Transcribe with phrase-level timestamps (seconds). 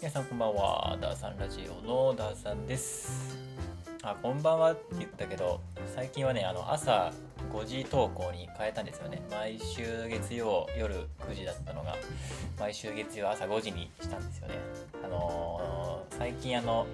[0.00, 3.36] 皆さんこんばんは、ダーさんラジオのダーさんです。
[4.02, 5.60] あ、こんばんはって言ったけど、
[5.94, 7.12] 最近はね、あの、朝
[7.52, 9.20] 5時投稿に変えたんですよね。
[9.30, 10.94] 毎週月曜夜
[11.28, 11.96] 9時だったのが、
[12.58, 14.54] 毎週月曜朝5時にしたんですよね。
[15.04, 16.86] あのー最近あの、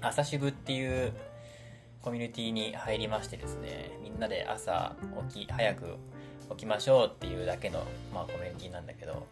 [0.00, 1.12] 朝渋っていう
[2.02, 4.94] コミュニティに入りましてですね、みんなで朝
[5.32, 5.96] 起き、早く
[6.50, 7.84] 起きましょうっていうだけの、
[8.14, 9.26] まあ、コミュニティなんだけど、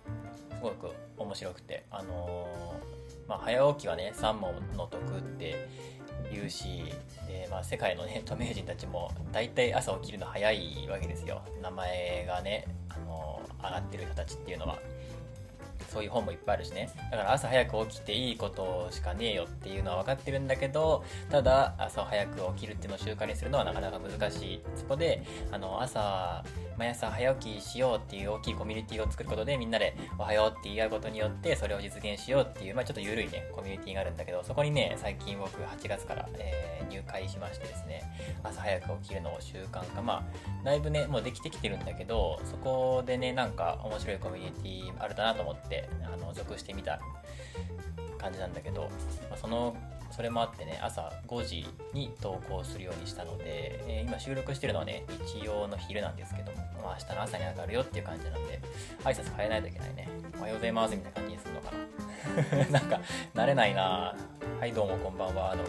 [0.51, 2.96] すごく面白くて、あのー
[3.29, 5.69] まあ、早起きはね、三問の得って
[6.33, 6.85] 言うし、
[7.27, 11.43] で、まあ、世界のね、 著名人たちも、大体朝起きるの早いわけですよ。
[11.63, 14.79] 名前がね、あの上がってる人たちっていうのは。
[15.89, 16.91] そういう本もいっぱいあるしね。
[17.11, 24.63] だから朝早く起きていいことしかねえよっていうのは分かってるんだけど、ただ朝早く起きるっていうのを習慣にするのはなかなか難しい。
[24.75, 26.45] そこで、あの、朝、
[26.79, 38.03] 毎朝早起きしようっていう大きいコミュニティを作ることでみんなでおはようって言い合うことによってそれを実現しようっていう、まあちょっと緩いね、コミュニティがあるんだけど、そこにね、最近僕8月から、えー入会しましてですね、
[38.43, 47.01] 朝早く起きるのを習慣化、まあだいぶね、もうできてきてるんだけど、そこでね、なんか面白いコミュニティあるだなと思って、あの、属してみた
[48.19, 48.83] 感じなんだけど、
[49.29, 49.77] まあその、
[50.17, 58.61] それもあってね、朝5時に投稿するようにしたので、えー今収録してるのはね、日曜の昼なんですけども、まあ明日の朝に上がるよっていう感じなんで、
[59.05, 60.09] 挨拶変えないといけないね。
[60.39, 62.67] おはようございますみたいな感じにするのかな。
[62.81, 63.01] なんか、
[63.35, 64.17] 慣れないな
[64.59, 65.55] はい、どうもこんばんは。
[65.55, 65.63] の、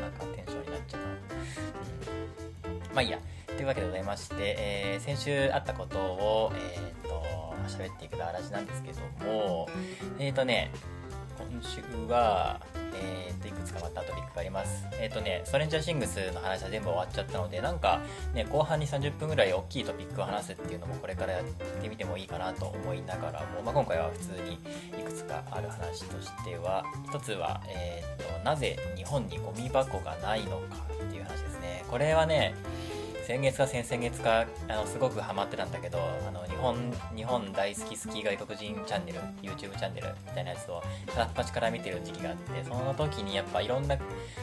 [0.00, 1.08] なんかテンションになっちゃうな。
[1.08, 2.94] うん。
[2.94, 3.18] まあいいや。
[3.48, 7.22] というわけでございまして、えー先週あったことを、えっ、と、
[7.68, 9.68] 喋っていくだらじなんですけども、
[10.18, 10.70] えっ、とね、
[11.48, 11.80] 今週
[12.12, 12.60] は、
[12.94, 14.86] えー、といくつかまたトピックがあります。
[15.00, 18.00] えっ、とね、ストレンジャーシングスの話は全部終わっちゃったので、なんか
[18.34, 24.54] ね、後半に30分ぐらい大きいトピックを話すっていうのもこれからやってみてもいいかなと思いながらも、まあ、今回は普通に
[25.00, 31.84] いくつかある話としては、一つは、えっ、と、なぜ日本にゴミ箱がないのかっていう話ですね。
[31.88, 32.54] これはね、
[33.30, 43.96] 先月か先々月かあのすごくハマってたんだけどあの日本日本大好き好き外国人チャンネル YouTube チャンネルみたいなやつを片っ端から見てる時期があってその時にやっぱいろんな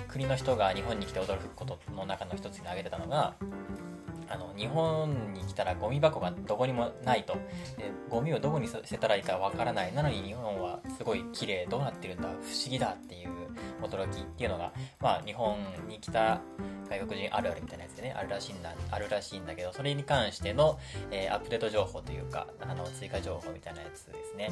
[0.07, 3.33] 国の人が日本に来て驚くことの中の一つに挙げてたのが
[4.29, 7.33] あの日本に来たらゴミ箱がどこにもないと。
[7.77, 9.93] でゴミをどこに捨てたらいいかわからない。
[9.93, 13.29] なのに日本はすごい綺麗どうなってるんだ不思議だっていう
[13.81, 15.57] 驚きっていうのが、まあ、日本
[15.87, 16.41] に来た
[16.89, 20.79] 外国人あるあるみたいなやつでねあるらしいんだあるらしいんだけどそれに関しての、
[21.11, 24.51] えーアップデート情報というかあの追加情報みたいなやつですね。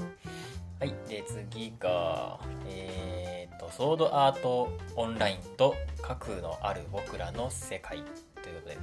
[0.79, 0.93] はい。
[1.07, 8.03] で次がえー、とソードアートオンラインと核のある僕らの世界
[8.41, 8.77] ということで、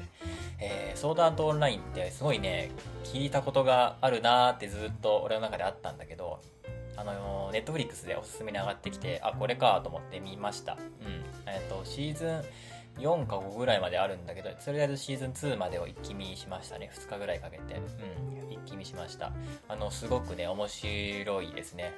[0.60, 2.70] えーソードアートオンラインってすごいね
[3.04, 6.40] 聞いたことがあるなーってずっと俺の中であったんだけど
[6.96, 10.74] あのネットフリックスでおすすめに上がってきてあこれかと思って見ました。
[10.74, 11.50] うん。
[11.50, 12.42] えっ、とシーズン
[13.02, 16.90] 4か5ぐらいまであるんだけどとりあえずシーズン2までを一気見しましたね。
[16.94, 17.74] 2日ぐらいかけて。
[17.74, 18.52] うん。
[18.52, 19.32] 一気見しました。
[19.68, 21.92] あのすごくね面白いですね。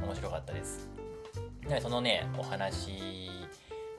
[0.00, 0.06] うん。
[0.06, 0.90] 面白かったです。
[1.68, 3.30] でそのねお話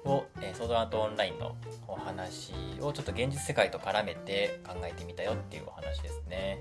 [0.06, 1.56] を、えーソードアートオンラインの
[1.88, 6.60] お話をちょっと現実世界と絡めて考えてみたよっていうお話ですね。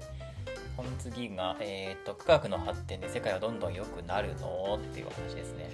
[0.77, 5.71] この次が、えー、と科学の発展で世界はどんどん良くなるのっていう話ですね。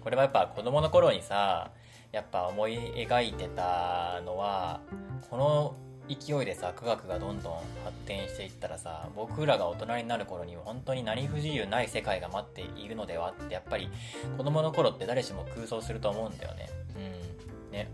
[0.00, 1.70] これはやっぱ子供の頃にさ
[2.12, 4.80] やっぱ思い描いてたのは
[5.28, 5.74] この
[6.08, 7.52] 勢いでさ科学がどんどん
[7.84, 13.90] 発展していったらさ僕らが大人になる頃には本当に何不自由ない世界が待っているのではってやっぱり
[14.36, 16.68] 子供の頃って誰しも空想すると思うんだよね。
[16.96, 17.72] うん。
[17.72, 17.90] ね。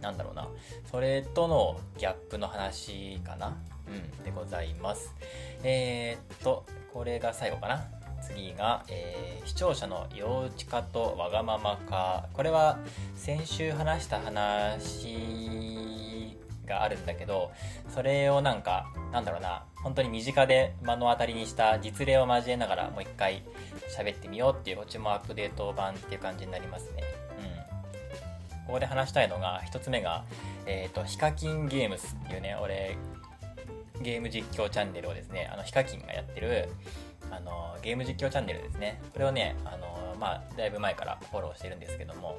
[0.00, 0.48] なんだろうな。
[0.90, 3.56] それとのギャップの話かな。
[3.88, 4.24] うん。
[4.24, 5.14] でございます。
[5.62, 7.84] えー、っとこれが最後かな。
[8.22, 12.26] 次が、えー視聴者の幼稚化とわがまま化。
[12.32, 12.78] これは
[13.14, 15.16] 先週話した話
[16.66, 17.52] があるんだけど
[17.90, 19.64] それをなんかなんだろうな。
[19.76, 23.42] 本当に身近で目の当たりにした実例を交えながらもう一回
[23.94, 27.04] 喋ってみようっていうこっちもアップデート版っていう感じになりますね。
[28.54, 28.66] うん。
[28.66, 30.24] ここで話したいのが一つ目が
[30.64, 32.96] えっ、とヒカキンゲームスっていうね俺
[34.00, 36.68] ゲーム実況チャンネルをですねあのヒカキンがやってる
[37.30, 39.00] あのゲーム実況チャンネルですね。
[39.12, 42.38] これをねあのまあだいぶ前からフォローしてるんですけども。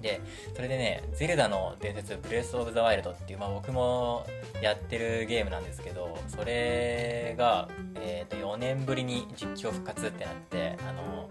[0.00, 0.20] で
[0.54, 4.26] それでね「ゼルダの伝説ブレス・オブ・ザ・ワイルド」っていう、まあ、僕も
[4.62, 11.28] やってるゲームなんですけどそれが、えー、と4年ぶりに実況復活ってなってあの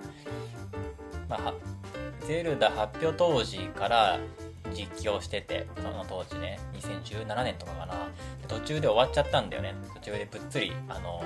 [1.27, 1.53] まあ
[2.27, 4.19] ゼルダ発表当時から
[4.73, 8.09] 実況しててその当時ね2017年とかかな。
[8.47, 9.75] 途中で終わっちゃったんだよね。
[9.95, 11.23] 途中でぶっつりあの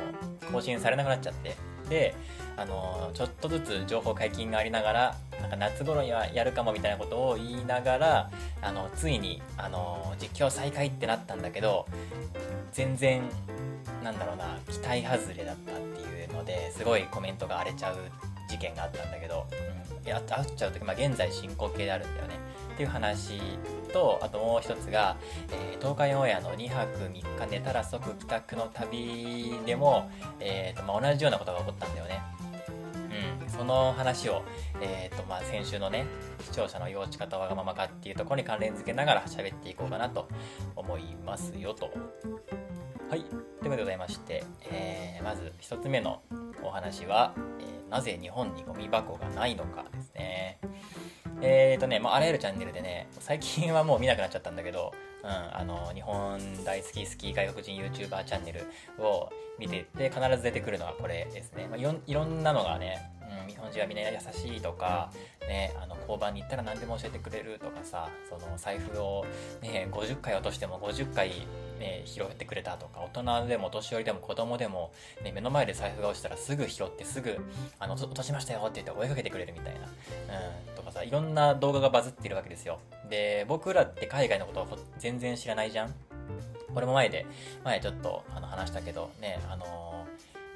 [0.51, 1.55] 更新されなくなっちゃって。
[1.89, 2.15] で
[2.55, 8.31] あのちょっとずつ情報解禁がありながらなんか夏頃にはやるかもみたいなことを言いながら
[8.61, 11.85] あのついにあの実況再開ってなったんだけど
[12.71, 13.23] 全然
[14.03, 17.97] なんだろうな期待外れだったっていうのですごいコメントが荒れちゃう
[18.53, 19.47] 事件があったんだけど、
[20.03, 22.35] うん、やっちゃうとまあ、現在進行形であるんだよね。
[22.73, 23.39] っていう話
[23.91, 25.15] とあともう一つが、
[25.51, 30.09] えー、東海オンエアの2泊3日寝たら即帰宅の旅でも、
[30.39, 32.21] えーとまあ、同じようなことが起こったんだよね。
[33.43, 34.43] うん、その話を、
[34.81, 36.05] えーとまあ、先週のね
[36.41, 40.27] 視聴者の幼稚かわがままかっていうところに関連付けながら喋っていこうかなと
[40.75, 41.91] 思いますよと。
[43.09, 43.21] はい。
[43.21, 46.21] ということでございまして、えー、まず1つ目の
[46.63, 50.59] お話は、えー、なぜ日本にゴミ箱がないのかですね。
[51.41, 54.93] えーとね、まあ、あらゆるチャンネルでね、最近はもう見なくなっちゃったんだけど、
[55.23, 58.65] うん、あの、日本大好き好き外国人 YouTuber チャンネル
[58.99, 59.29] を
[59.59, 61.67] 見てて、必ず出てくるのはこれですね。
[61.67, 65.11] まあ、いろんなのがね、うん、日本人はみんな優しいとか、
[65.47, 69.25] ね、あの交番に行ったら何でも教えてくれるとかさその財布を、
[69.61, 71.29] ね、50回落としても50回、
[71.79, 74.91] ね、拾ってくれたとか大人でも年寄りでも子供でも、
[75.23, 77.37] ね、目の前で財布が落ちたらすぐ拾ってすぐ
[77.79, 82.79] あの落としましたよって言って追いかけてくれるみたいな、うん、とかさいろんな動画がバズっているわけですよ。
[83.09, 85.93] で僕らって海外のことを全然知らないじゃん。
[86.73, 87.25] これも前で
[87.63, 90.05] 前ちょっとあの話したけどねあの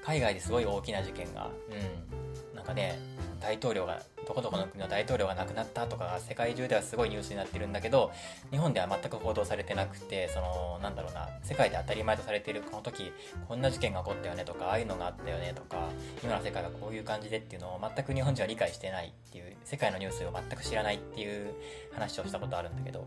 [0.03, 2.26] 海外ですごい大きな事件が、う、ん。
[2.67, 2.99] かね
[3.39, 8.11] 大統領がどこどこの国の大統領が亡くなったとかが世界中ではすごいニュースになってるんだけど
[8.51, 13.13] 日本では全く報道されてなくてそのなんだろうな世界で当たり前とされているこの時
[13.47, 15.89] こんな事件が起こったよねとかああいうのがあったよねとか
[16.21, 21.53] 今の世界はこういう感じでっていうのを全く日本人は理解してないっていう世界のニュースを全く知らないっていう
[21.93, 23.05] 話をしたことあるんだけど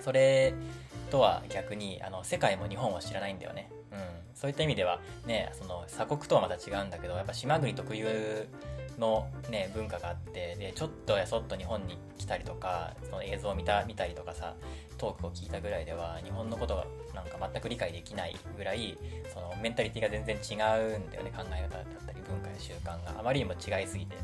[0.00, 0.54] それ
[1.10, 3.70] とは逆にあの世界も日本を知らないんだよね。
[4.36, 8.46] そういった意味ではねその鎖国とはまた違うんだけどやっぱ島国特有
[8.98, 14.54] の、ね、文化があってでちょっとやそっと日本に来たりとかその映像を見た見たりとかさ
[14.98, 18.96] トークを聞いたぐらいでは日本のことがなんか全く理解できないぐらい
[19.32, 20.54] そのメンタリティが全然違
[20.94, 23.18] うんだよね考え方だったり文化や習慣が。
[23.18, 24.16] あまりにも違いすぎて、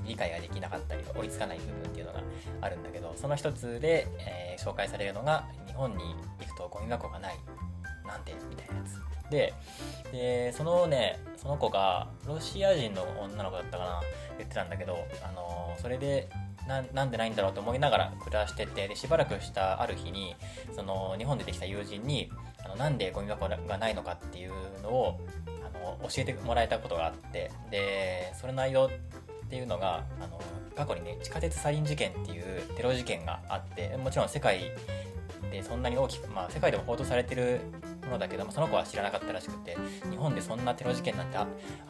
[0.00, 2.22] うん、理解ができなかったり追いつかない部分っていうのが
[2.60, 7.34] あるんだけどその一つで、えー、紹介されるのが日本に行くとゴミ箱がない。
[8.06, 9.00] なんでみたいなやつ。
[9.30, 9.54] で
[10.12, 14.00] でそのねその子がロシア人の女の子だったかな？
[14.36, 16.28] 言ってたんだけど、あのそれで
[16.68, 20.36] ななんでないんだろうと思いながら暮らしててでしばらくしたある日に
[20.74, 22.30] その日本でできた友人に
[22.64, 24.52] あのなんでゴミ箱がないのかっていう
[24.82, 28.90] のをあの教えてもらえたことがあってでそれの内容
[29.44, 30.40] っていうのがあの
[30.76, 34.70] 過去にね地下鉄サリン事件っていうテロ事件があってもちろん世界
[35.50, 37.60] でそんなに大きく、まあ、世界でも報道されてる
[38.12, 39.76] のだけどもその子は知らなかったらしくて
[40.10, 41.46] 日本でそんなテロ事件なんてあ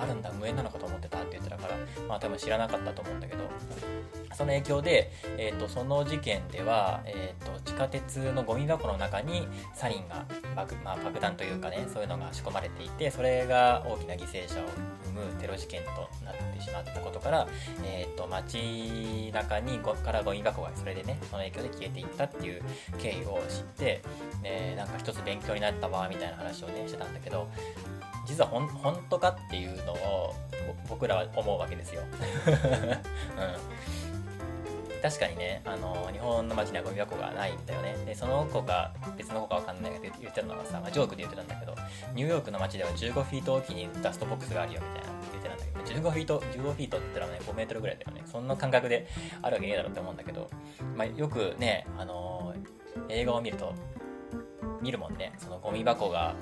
[0.07, 1.77] るんだ無縁なのかと思ってたって言ってたから
[2.09, 3.43] まあ多分知らなかったと思うんだけど
[4.35, 10.25] その影響で、えーと、その事件では、えーと、地下鉄のゴミ箱の中にサリンが
[10.57, 14.69] 爆,、まあ、爆弾というかねそういうのが仕込まれていてそれが大きな犠牲者を
[15.05, 17.49] 生むテロ事件となってしまったことから、
[17.85, 22.63] えーと、街中にごからゴミ箱がそれでねその影響で消えていったっていう
[22.99, 24.03] 経緯を知って、
[24.45, 27.49] えー、なんか一つ勉強になったわみたいな話をねしてたんだけど
[28.27, 30.35] 実はほん本当かっていうのを
[30.89, 32.03] 僕らは思うわけですよ。
[32.07, 33.93] うん
[35.03, 37.97] 確かにね、あの日本の街にはゴミ箱がないんだよね。
[38.07, 41.75] で、その子が別の子かわかんないけど言ってたのがさ、まあ、ジョークで言ってたんだけど、
[42.15, 48.23] ニューヨークの街では15フィートおきにダストボックスがあるよみたいな言ってたんだけど、15フィート、15フィートって言ったらね、5メートルぐらいだよね。
[48.27, 49.09] そんな感覚で
[49.43, 50.49] あるわけねえだろうって思うんだけど、
[50.97, 52.55] まあ、よくね、あの
[53.09, 53.75] 映画を見ると、
[54.83, 56.35] 見るもんね、そのゴミ箱が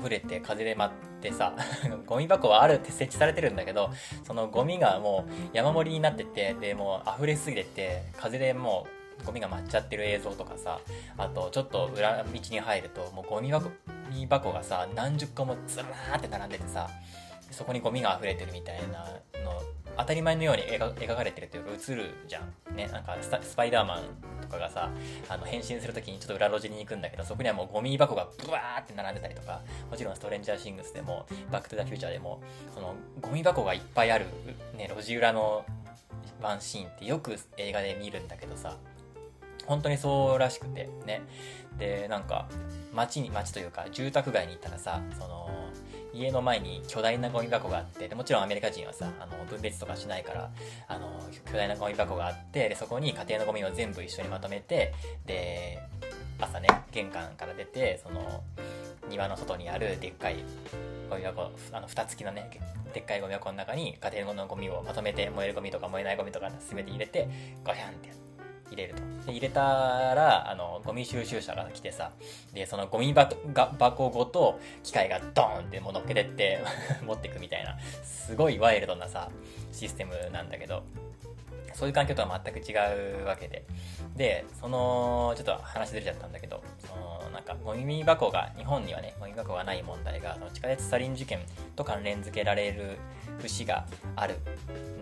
[0.00, 1.54] 溢れて風で舞ってさ
[2.06, 3.90] ゴミ箱はあるって設置されてるんだけど
[4.24, 8.86] そのゴミがもう山盛りになっててでもう溢れすぎてて風でも
[9.22, 10.80] うゴミが舞っちゃってる映像とかさ
[11.18, 13.70] あとちょっと裏道に入るともうゴミ箱
[14.28, 16.88] 箱がさ何十個もずらーって並んでてさ
[17.50, 19.06] そこにゴミが溢れてるみたいな
[19.42, 19.62] の
[19.96, 22.76] 当たり前のように描かれてるというか映るじゃん。
[22.76, 24.02] ね、なんかスパイダーマン
[24.42, 24.90] とかがさ、
[25.28, 29.60] あの変身するときにちょっと裏路地に行くんだけど、そこにはもうゴミ箱がブワーって並んでたりとか、
[29.90, 32.42] もちろんストレンジャーシングスでも、バックトゥザフューチャーでも、
[32.74, 34.26] そのゴミ箱がいっぱいある、
[34.76, 35.64] ね、路地裏の
[36.42, 38.76] ワンシーンってよく映画で見るんだけどさ、
[39.66, 41.22] 本当にそうらしくて、ね。
[41.78, 42.48] で、なんか、
[42.92, 45.50] 街に、街というか、住宅街に行ったらさ、その、
[46.14, 50.50] 家の前に巨大なゴミ箱があってでもちろんアメリカ人はさあの分別とかしないから
[50.88, 54.92] あの巨大なゴミ箱があってでそこに家庭のゴミを全部一緒にまとめて
[55.26, 55.78] で
[56.40, 58.42] 朝ね玄関から出てその
[59.08, 60.36] 庭の外にあるでっかい
[61.10, 62.50] ゴミ箱あの蓋付きのね
[62.92, 67.28] でっかいゴミ箱の中に家庭のゴミをまとめて燃えるゴミとか燃えないゴミとか全て入れて
[67.64, 68.23] ガシャンって。
[68.74, 69.02] 入れると。
[69.26, 72.12] で入れたらあのゴミ収集車が来てさ
[72.52, 73.36] でそのゴミ箱
[73.78, 76.60] 箱ごと機械がドーンってもう乗っけてって
[77.04, 79.30] 持ってくみたいなすごいワイルドなさ
[79.72, 80.82] システムなんだけど
[81.72, 82.74] そういう環境とは全く違
[83.22, 83.64] うわけで。
[84.16, 91.40] でそのちょっと話ずれちゃったんだけどそのなんかゴミ箱が日本にはねゴミ箱がない問題がその地下鉄サリン事件
[91.74, 92.96] と関連付けられる
[93.40, 94.36] 節がある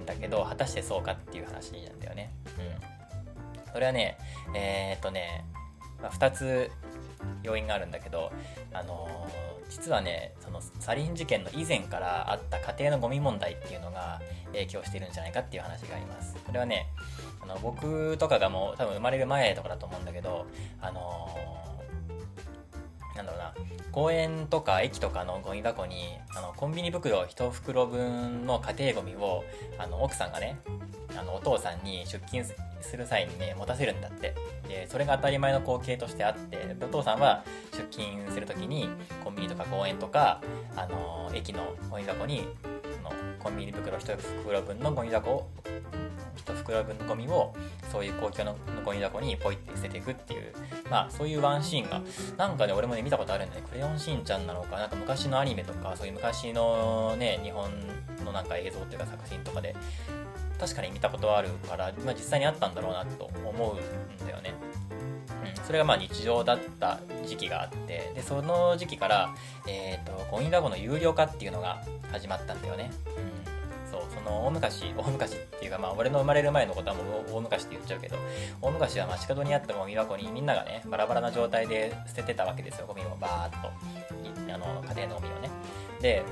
[0.02, 2.32] んだけど果たしてそうかっていう話なんだよね。
[2.58, 2.91] うん。
[3.72, 4.18] それはね
[4.54, 5.44] えー、っとね、
[6.00, 6.70] まあ、2つ
[7.42, 8.32] 要因があるんだけど
[8.72, 14.20] あのー、実はねそのサリン事件の以前からあった家庭のゴミ問題っていうのが
[14.52, 16.36] 影響してるんじゃないかっていう話があります。
[16.44, 16.86] これはね
[17.40, 20.46] あの僕とかがもう多分生まれる前とかだと思うんだけど
[20.80, 21.71] あのー、
[23.16, 23.54] なんだろうな
[23.90, 29.44] 公園とか駅とかのゴミ箱にあのコンビニ袋1袋分の家庭ゴミを
[29.78, 30.58] あの奥さんがね
[31.16, 32.44] あのお父さんに出勤
[32.80, 34.34] する際にね持たせるんだって。
[34.72, 38.88] でそれが当たり前の光景としてあってお父さんは出勤する時に
[39.22, 40.40] コンビニとか公園とか、
[40.76, 42.46] あの、駅のゴミ箱に
[42.96, 45.46] そのコンビニ袋1袋分のゴミ箱
[46.50, 47.54] を1袋分のゴミを
[47.90, 50.52] そういう公共のゴミ箱にポイって捨てていくっていう
[50.90, 52.02] まあそういうワンシーンが
[52.36, 57.70] なんかね俺もね見たことあるんだねクレヨンしんちゃんなのかなんか昔のアニメとかそういう昔のね日本
[58.24, 59.74] のなんか映像っていうか作品とかで
[60.58, 64.54] 確かに見たことあるから、まあ、実際にあったんだろうなと思うんだよね。
[65.44, 69.34] うん、それがまあ日常だった時期があってでその時期から、
[69.66, 71.82] えーと、ゴミラボの有料化っていうのが
[72.12, 72.92] 始まったんだよね。
[73.16, 73.51] うん、
[74.14, 78.16] その大昔大昔っていうかまあ俺の生まれる前のことはもう大昔って言っちゃうけど
[78.60, 82.86] 大昔は街角にあったゴミ箱にみんながねバラバラな状態で捨ててたわけですよ。
[82.86, 83.70] ゴミをバーッと
[84.54, 85.50] あの家庭のゴミをね。
[86.00, 86.24] で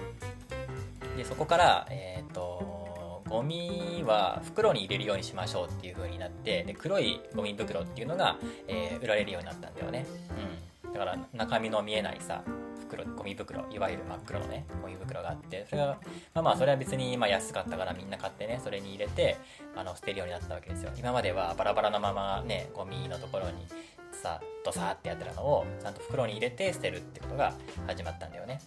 [1.16, 12.42] でそこから、えっ、ー、とゴミは袋に入れるようにしましょうっていう風になってで黒いゴミ袋っていうのが、えー、売られるようになったんだよね、うん、だから中身の見えないさ
[12.80, 15.98] 袋ゴミ袋いわゆる真っ黒のねゴミ袋があってそれが
[16.34, 19.36] まあまあそれは別に今安かったからみんな買ってねそれに入れて
[19.76, 20.90] あの捨てるようになったわけですよ。
[20.96, 23.66] 今まではバラバラのままねゴミのところに
[24.12, 27.54] さドサーってやってたのをちゃんと袋に入れて捨てるってことが
[27.86, 28.60] 始まったんだよね。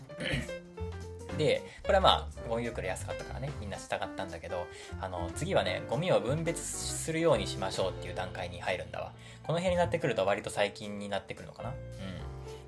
[1.38, 4.68] で、これはまあ、ゴミ袋安かったからね、みんな従ったんだけど、
[5.02, 9.12] あの、次はね、ゴミを分別するようにしましょうっていう段階に入るんだわ。
[9.44, 11.70] この辺になってくると割と最近になってくるのかな？
[11.70, 11.76] うん。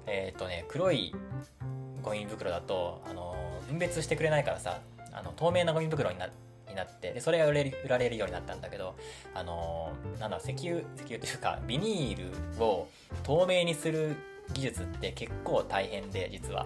[0.08, 1.14] えー、っとね、黒い
[2.02, 3.36] ゴミ袋だと、あの、
[3.68, 4.82] 分別してくれないからさ、
[5.14, 6.30] あの、透明なゴミ袋にな
[6.68, 8.96] になってでそれが売れる売られるようになったんだけど
[9.34, 12.90] あのなんだ石油石油というかビニールを
[13.24, 14.18] 透明にする
[14.52, 16.66] 技術って結構大変で実は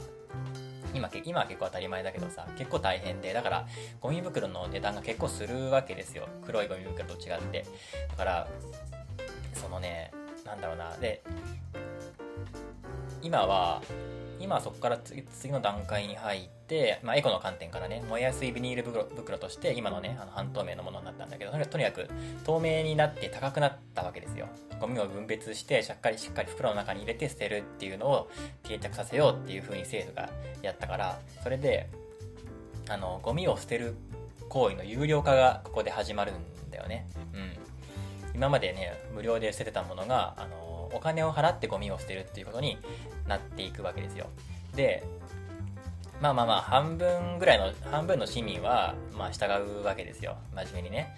[0.94, 3.68] 今今は結構当たり前だけどさ結構大変でだから
[4.02, 6.28] ゴミ袋の値段が結構するわけですよ。
[6.46, 7.66] 黒いゴミ袋と違って。
[8.10, 8.48] だから
[9.54, 10.12] そのね
[10.46, 10.96] なんだろうな。
[10.98, 11.22] で
[13.22, 13.82] 今は
[14.40, 18.84] 今そこから次の段階に入って、まあ、エコの観点からね燃えやすいビニール
[19.16, 22.08] 袋として今のねあの半透明のものになったんだけどとにかく
[22.46, 24.48] 透明になって高くなったわけですよ。
[24.80, 28.30] ゴミを分別してしっかりしっかり袋の中に入れて捨てるっていうのを
[28.64, 30.30] 定着させようっていう風に政府が
[30.62, 31.90] やったからそれで
[32.90, 33.96] あのゴミを捨てる
[34.48, 37.08] 行為の有料化がここで始まるんだよね。
[37.34, 37.70] うん。
[38.36, 40.59] 今までね無料で捨ててたものがあの
[40.94, 42.78] お金を払ってゴミを捨てるっていうことに
[43.28, 44.28] なっていくわけですよ。
[44.76, 45.04] で
[46.22, 50.36] まあまあまあ半分ぐらいの半分の市民はまあ従うわけですよ。
[50.54, 51.16] 真面目にね、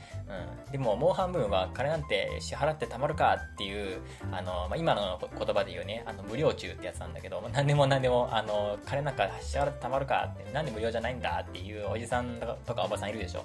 [0.68, 4.00] うん、でももう半分は金なんて支払ってたまるかっていう
[4.32, 13.44] あの、まあ、今の言葉で言うねあの無料中ってやつなんだけど何でも何でもあの金なんか支払ってたまるかってなんで無料じゃないんだっていうおじさんとかおばさんいるでしょ。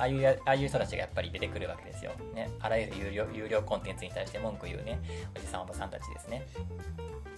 [0.00, 4.98] ああいうああいう人たちがやっぱり出てくるわけですよ、ね、あらゆる有料有料コンテンツに対して文句言うね。
[5.36, 6.46] おじさんおばさんたちですね。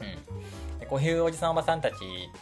[0.01, 0.79] うん。
[0.79, 1.95] でこういうおじさんおばさんたち、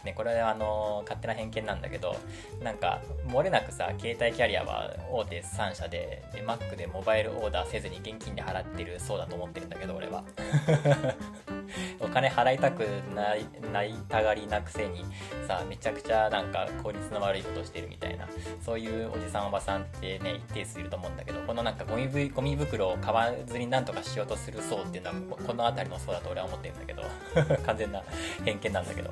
[0.03, 2.15] ね、これはあの勝手な偏見なんだけど
[2.61, 10.23] なんか漏れなくさ携帯キャリアは大手3社でで Mac でモバイルオーダーせずに現金で払ってるそうだと思ってるんだけど俺は。
[11.99, 12.81] お金払いたく
[13.15, 15.05] ないないたがりなくせに
[15.47, 18.27] さめちゃくちゃなんか効率の悪いことしてるみたいな
[18.61, 25.15] そういうおじさんおばさんってね一定数いると思うんだけどこのなんかゴミゴミ袋を買わずになんとかしようとする層っていうのは
[25.45, 27.03] この辺りの層だと俺は思ってるんだけど
[27.65, 28.03] 完全な
[28.43, 29.11] 偏見なんだけど。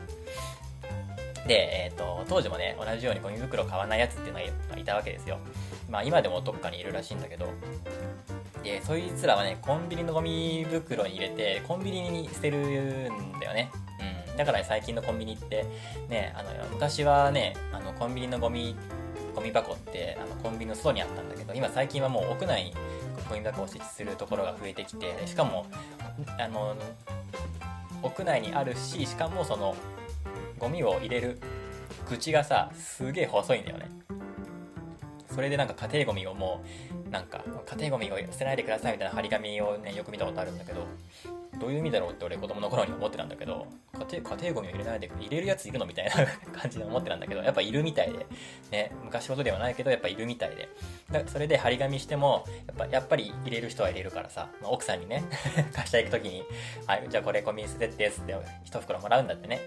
[1.48, 5.40] で、えっ、ー、と、当時もね、同じようにゴミ袋買わないやつっていうのがいたわけですよ。
[5.90, 7.48] まあ今でもどっかにいるらしいんだけど、
[8.62, 13.72] で、そいつらはね、コンビニのゴミ袋に入れて、コンビニに捨てるんだよね。
[14.00, 14.38] うん。
[14.40, 15.66] だから、ね、最近のコンビニって
[16.08, 18.74] ねあの昔はねあのコンビニのゴミ
[19.36, 22.74] ゴミ箱ってあのコンビニの外にあったんだけど今最近はもう屋内に
[23.30, 25.66] ゴミ箱を設置するところが増えてきてしかも
[26.40, 26.76] あの
[28.02, 29.76] 屋内にあるししかもその
[30.58, 31.40] ゴミを入れる
[32.08, 33.90] 口がさすげえ細いんだよね。
[35.34, 36.64] それでなんか家庭ゴミをも
[37.08, 37.44] うなんか
[37.78, 40.86] 家庭ゴミを捨てないでくださいみたいな張り紙をねよく見たことあるんだけど
[41.60, 46.12] どういう意味だろうって俺子供の頃に思ってたんだけど家庭家庭ゴミを入れないで入れるやついるのみたいな
[46.58, 48.26] 感じで思ってたんだけどやっぱいるみたいで
[48.72, 50.70] ね昔ほどではないけどやっぱいるみたいで。
[51.12, 55.24] だそれで張り紙してもやっぱやっぱり入れる人は入れるからさ、まあ、奥さんにね
[55.74, 56.44] 会社行く時に
[56.86, 59.60] 「はいじゃあこれゴミ捨てて」っつって一袋もらうんだってね。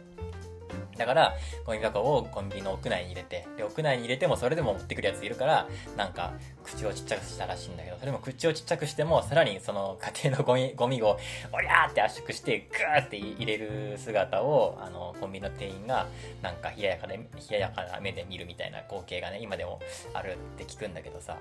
[0.96, 1.34] だから、
[1.64, 6.32] ゴミ箱をコンビニの屋内に入れて、で、屋内に入れてもそれでも持ってくるやついるから、なんか、
[6.64, 11.18] 口をちっちゃくしたらしいんだけど、それも口をちっちゃくしても、さらにその家庭のゴミ、 ゴミを、
[11.52, 16.06] おりゃーって圧縮して、グーって入れる姿を、あの、コンビニの店員が、
[16.42, 19.80] なんか冷ややかで、冷ややかな目で見るみたいな光景がね、今でも
[20.12, 21.38] あるって聞くんだけどさ、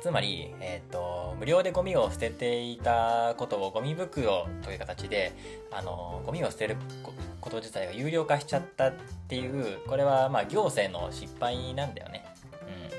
[0.00, 5.32] つまり、えっ、ー、と、無料でゴミを捨てていたことをゴミ袋という形で、
[5.70, 6.76] あの、ゴミを捨てる
[7.40, 8.92] こと自体が有料化しちゃったっ
[9.28, 12.24] ていう、これはまあ行政の失敗なんだよね。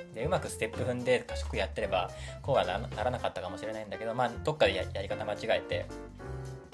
[0.03, 0.13] うん。
[0.13, 2.09] で、うまくステップ踏んで賢くやってれば、
[2.41, 5.85] こうはならなかったかもしれないんだけど、まあ、どっかでやり方間違えて、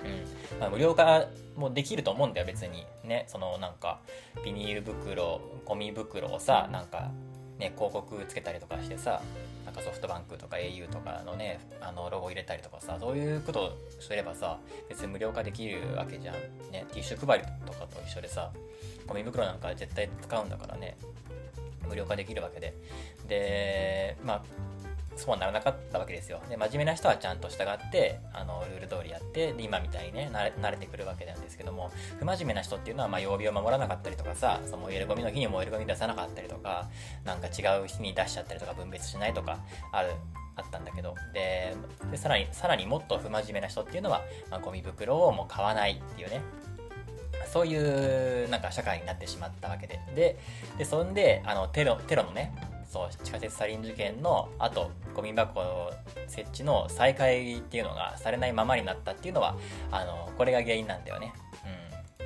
[0.04, 0.60] うん。
[0.60, 1.26] まあ、無料化
[1.56, 2.86] もできると思うんだよ、別に。
[3.04, 4.00] ね、そのなんか、
[4.44, 7.12] ビニール袋、ゴミ袋をさ、なんか、
[7.58, 9.22] ね、広告つけたりとかしてさ、
[9.82, 14.58] ソフトバンクとか au とかのね、あのロゴ入れたりとかさ、そういうことをすればさ、
[14.88, 16.36] 別に無料化できるわけじゃん。
[16.72, 18.52] ね、ティッシュ配りとかと一緒でさ、
[19.08, 20.98] ゴミ袋なんか絶対使うんだからね、
[21.88, 22.74] 無料化できるわけで。
[23.28, 24.44] で、まあ、
[25.20, 26.42] そうはならなかったわけですよ。
[26.50, 36.90] で、真面目な人はちゃんと従って、あの、ルール通りやって、で、今みたいにね、慣れてくるわけなんですけども、不真面目な人っていうのは、まあ、曜日を守らなかったりとかさ、その燃えるゴミの日に燃えるゴミ出さなかったりとか、
[37.26, 39.60] なんか違う日に出しちゃったりとか、分別しないとか、
[39.92, 40.12] ある、
[40.56, 41.76] あったんだけど、で、
[42.12, 46.42] でさらに、さらにもっと不真面目な人っていうのは、まあ、ゴミ袋をもう買わないっていうね、
[47.52, 50.00] そういうなんか社会になってしまったわけで。
[50.16, 50.38] で、
[50.78, 52.54] でそんで、あの、テロ、テロのね、
[52.90, 55.92] そう地下鉄サリン事件のあとゴミ箱
[56.28, 59.56] 設置の再開っていうのがされないままになったっていうのは
[59.92, 61.32] あのこれが原因なんだよね。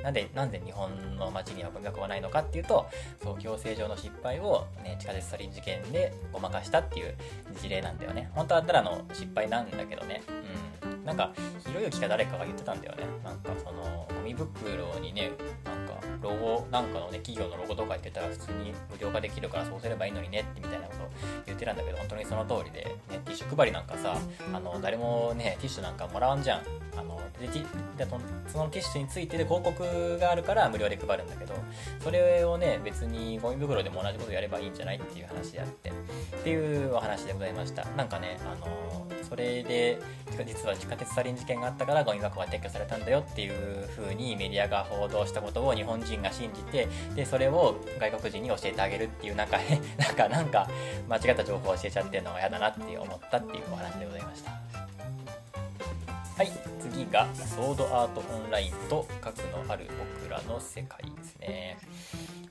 [0.04, 2.86] なんでなんで日本の街にはゴミ箱がないのかっていうと
[3.22, 7.14] そう行政上の失敗を、ね、地下鉄サリン事件でごまかしたっていう
[7.58, 8.30] 事例なんだよね。
[8.34, 10.22] 本当はただの失敗なんだけどね。
[10.82, 11.32] うん、なんか
[11.66, 13.04] ひろゆきか誰かが言ってたんだよね。
[13.24, 15.32] なんかそのゴミ袋にね
[15.64, 21.08] なんかロゴなんかのね企業のロゴとか言ってたら普通に無料化できるからそうすればいいのにねってみたいなことを
[21.46, 24.18] 言ってたんだけど本当にその通りで、ね、ティッシュ配りなんかさ
[24.52, 26.62] あの誰もねティッシュなんかもらわんじゃん
[26.96, 27.64] あのでで
[28.48, 29.82] そのティッシュについてで広告
[30.18, 31.54] があるから無料で配るんだけど
[32.00, 35.92] それをね別にゴミ袋でも同じことやればいいんじゃないっていう話であってっ
[36.42, 37.84] ていうお話でございました。
[37.96, 39.98] なんかねあのそれで
[40.46, 49.58] 実は地下鉄サリン事件があったからゴミ箱が撤去されたんだよっていう風にメディアが報道したことを日本人が信じてでそれを外国人に教えてあげるっていう なんか
[49.98, 50.68] なんかなんか
[51.08, 54.50] 間違った情報を教えちゃってるのが嫌だなって思ったっていうお話でございました。
[56.36, 56.73] はい。
[56.94, 59.88] 次がソードアートオンラインと核のある
[60.20, 61.76] 僕らの世界ですね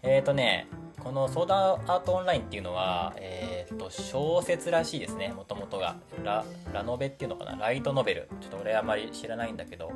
[0.02, 0.68] えっ、ー、とね
[1.00, 5.98] このソードアートオンラインっていうのは、えっ、ー、と、小説らしいですね、もともとが。
[6.24, 7.58] ラ、ラノベっていうのかな？
[7.58, 8.30] ライトノベル。
[8.40, 9.92] ちょっと俺あんまり知らないんだけど、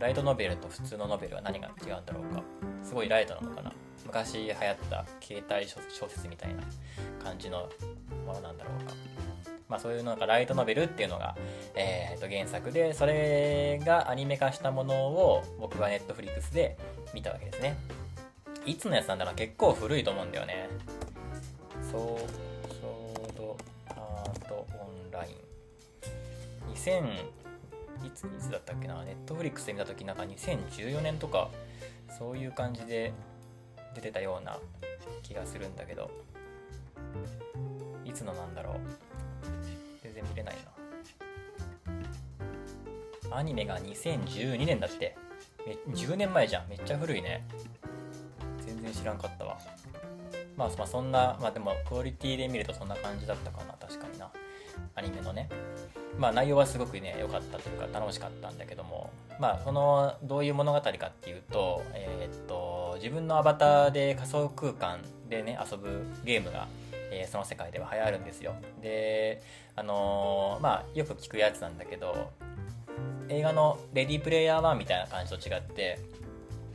[0.00, 2.42] ライトノベルと普通のノベルは何が違うんだろうか。
[2.82, 3.72] すごいライトなのかな？
[4.04, 4.56] 昔流行っ
[4.90, 6.62] た携帯小説みたいな
[7.22, 7.68] 感じの
[8.26, 8.94] ものなんだろうか。
[9.72, 11.34] まあそういうなんかライトノベルっていうのが、
[11.74, 16.76] えー、と原作で、それがアニメ化したものを僕はネットフリックスで
[17.14, 17.78] 見たわけですね。
[18.66, 19.34] いつのやつなんだろう？
[19.34, 20.68] 結構古いと思うんだよね。
[21.90, 23.56] ソード
[23.88, 25.36] アートオンライン。
[26.74, 27.14] 2000、
[28.06, 29.02] いつ、いつだったっけな？
[29.04, 31.48] ネットフリックスで見た時なんか2014年とか、
[32.18, 33.14] そういう感じで
[33.94, 34.58] 出てたような
[35.22, 36.10] 気がするんだけど、
[38.04, 38.76] いつのなんだろう？
[40.22, 40.56] 然見れない
[43.30, 43.36] な。
[43.36, 45.16] アニメが2012年だって。
[45.90, 46.68] 10年前じゃん。
[46.68, 47.46] めっちゃ古いね
[48.66, 48.82] 全。
[48.82, 49.58] 然知らんかったわ。
[50.56, 54.30] まあ、まあ、そんな、まあでも、クオリティで見るとそんな感じだったかな、確かにな。
[54.94, 55.48] アニメのね。
[56.18, 66.68] まあ、内容はすごくね、良かったというか、楽しかったんだけども、まあ、その、どういう物語かっていうと、えー、っと、自分のアバターで仮想空間でね、遊ぶゲームが、
[67.12, 68.54] えー、その世界では流行るんですよ。
[68.80, 69.42] で、
[69.76, 72.30] あのー、まあ、よく聞くやつなんだけど、
[73.28, 75.98] 映画のレディープレイヤー1みたいな感じと違って、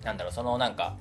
[0.03, 0.95] なんだろうそのなんか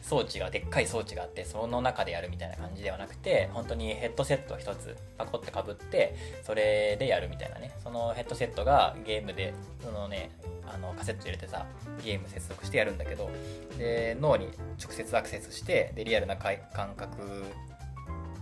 [0.00, 6.14] 装置がでっかい装置があってその中でやるみたいな感じではなくて本当にヘッドセットを1つパコってかぶって
[6.44, 9.52] それでやるみたいなねそのヘッドセットがゲームで
[9.84, 10.30] そのね
[10.66, 11.66] あのカセット入れてさ
[12.04, 13.30] ゲーム接続してやるんだけど
[13.76, 14.48] で脳に
[14.82, 16.56] 直接アクセスしてでリアルな感
[16.96, 17.44] 覚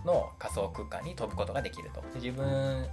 [0.07, 2.03] の仮想空間に飛ぶことができると。
[2.15, 2.87] 自分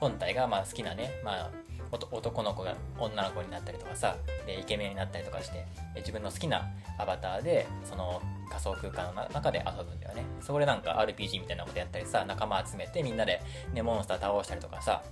[0.00, 1.50] 本体がまあ好きなね、まあ、
[1.92, 5.64] 男の子が女の子になったりとかさでイケメンになったりとかして
[5.96, 8.20] 自分の好きなアバターでその
[8.50, 10.24] 仮想空間の中で遊ぶんだよね。
[10.40, 13.40] そこでなんか RPG みたいなことやったりさ仲間集めてみんなで、
[13.72, 15.02] ね、モンスター倒したりとかさ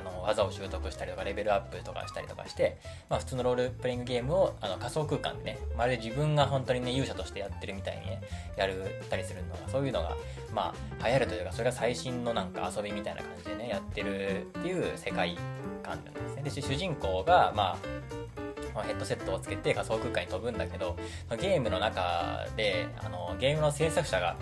[0.00, 8.22] あの技を習得したりとかレベルアップとかしたりとかして、まあ、普通のロールプレイングゲームをあの仮想空間でねまるで自分が本当にね勇者としてやってるみたいにね
[8.56, 10.16] やるたりするのがそういうのが
[10.54, 15.36] まあ流行るというかそれが最新のなんか遊びみたいな感じでねやってるっていう世界
[15.82, 16.42] 観なんですね。
[16.42, 20.96] で主人公がまあヘッドセットをつけて仮想空間に飛ぶんだけど
[21.40, 24.36] ゲームの中であのゲームの制作者が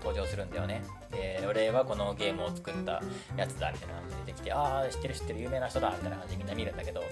[0.00, 0.82] 登場するんだよね。
[1.10, 3.02] で俺はこのゲームを作った
[3.36, 7.02] やつだみたいな感じで出てきてああ知ってる知ってる有名な人だみたいな感じでみんな見るんだけど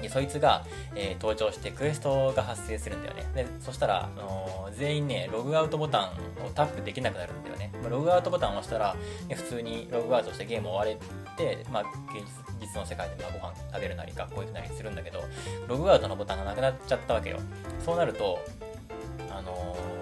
[0.00, 3.26] でそいつが、えー、登場してクエストが発生するんだよね。
[3.34, 8.94] でそしたら、あのー、全員ねログアウトボタンをタップできなくなるんだよね、ま、ログアウトボタンを押したら、
[9.28, 10.98] ね、普通にログアウトしてゲーム終われ
[11.36, 11.82] て、まあ、
[12.16, 12.24] 現
[12.60, 15.22] 実の世界でまあご飯食べるなり学校行くなりするんだけど
[15.66, 17.38] ログアウトのボタンがなくなっちゃったわけよ。
[17.84, 18.38] そうなると
[19.30, 19.99] あのー、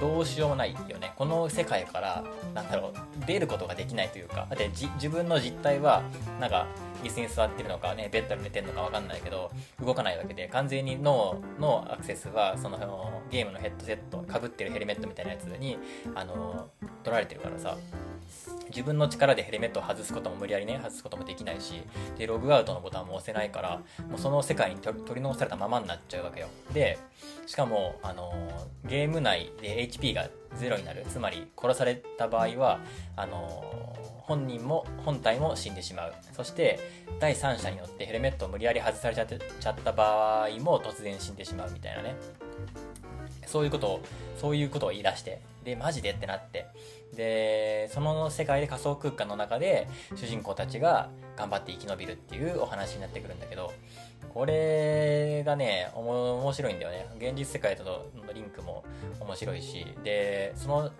[0.00, 1.12] どうしようもないよね。
[1.16, 4.46] この世界からなんだろう出ることができないというか。
[4.48, 6.02] だって自分の実態は
[6.40, 6.66] なんか
[7.02, 9.50] 椅子に座ってるのかねベッドで寝てるのか分かんないけど
[9.84, 15.78] 動かないわけで完全に脳のアクセスはそのゲームのヘッドセットかぶってるヘルメットみたいなやつに
[16.14, 16.70] あの
[17.04, 17.76] 取られてるからさ。
[18.70, 21.82] 自分の力でヘルメットを外すことも無理やりね外すこともできないし
[22.18, 26.48] でログアウトのボタンも押せないからもうその世界に取り残されたままになっちゃうわけよ。
[26.72, 26.98] で
[27.46, 28.32] しかもあの
[28.84, 31.04] ゲーム内で HP がゼロになる。
[31.08, 32.80] つまり殺された場合は
[33.16, 36.14] あの本人も本体も死んでしまう。
[36.36, 36.78] そして
[37.18, 42.14] 第三者によってヘルメットを無理やり外されちゃってちゃった場合も突然死んでしまうみたいなね。
[43.46, 44.00] そういうことを
[44.38, 46.10] そういうことを言い出してでマジで？
[46.10, 46.66] ってなって。
[47.16, 53.72] でその世界で仮想空間の中で主人公たちが頑張って生き延びるっていうお話になってくるんだけど
[54.34, 57.08] これがね面白いんだよね。
[57.16, 58.84] 現実世界とのリンクも
[59.20, 60.90] 面白いしでその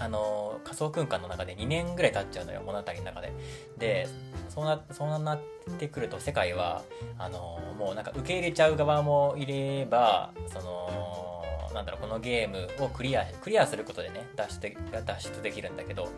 [0.00, 3.32] あの仮想空間の中で2年ぐらい経っちゃうのよ物語の中で。
[3.78, 4.08] で
[4.48, 5.40] そうなそうなっ
[5.78, 6.82] てくると世界は
[7.18, 11.42] あのもうなんか受け入れちゃう側もいればその
[11.74, 16.08] なんだろうこのゲームをクリアクリアすることでね脱出脱出できるんだけど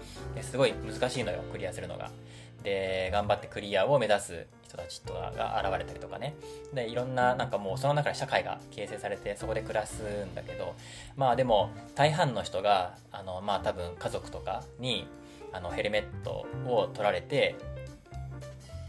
[0.42, 2.10] すごい難しいのよクリアするのが。
[2.62, 6.34] で頑張ってクリアを目指す人たちとが現れたりとかね。
[6.72, 10.74] でいろんななんかもうその中で社会が形成されてそこで暮らすんだけど
[11.16, 15.06] まあでも大半の人があのまあ多分家族とかに
[15.52, 17.54] あのヘルメットを取られて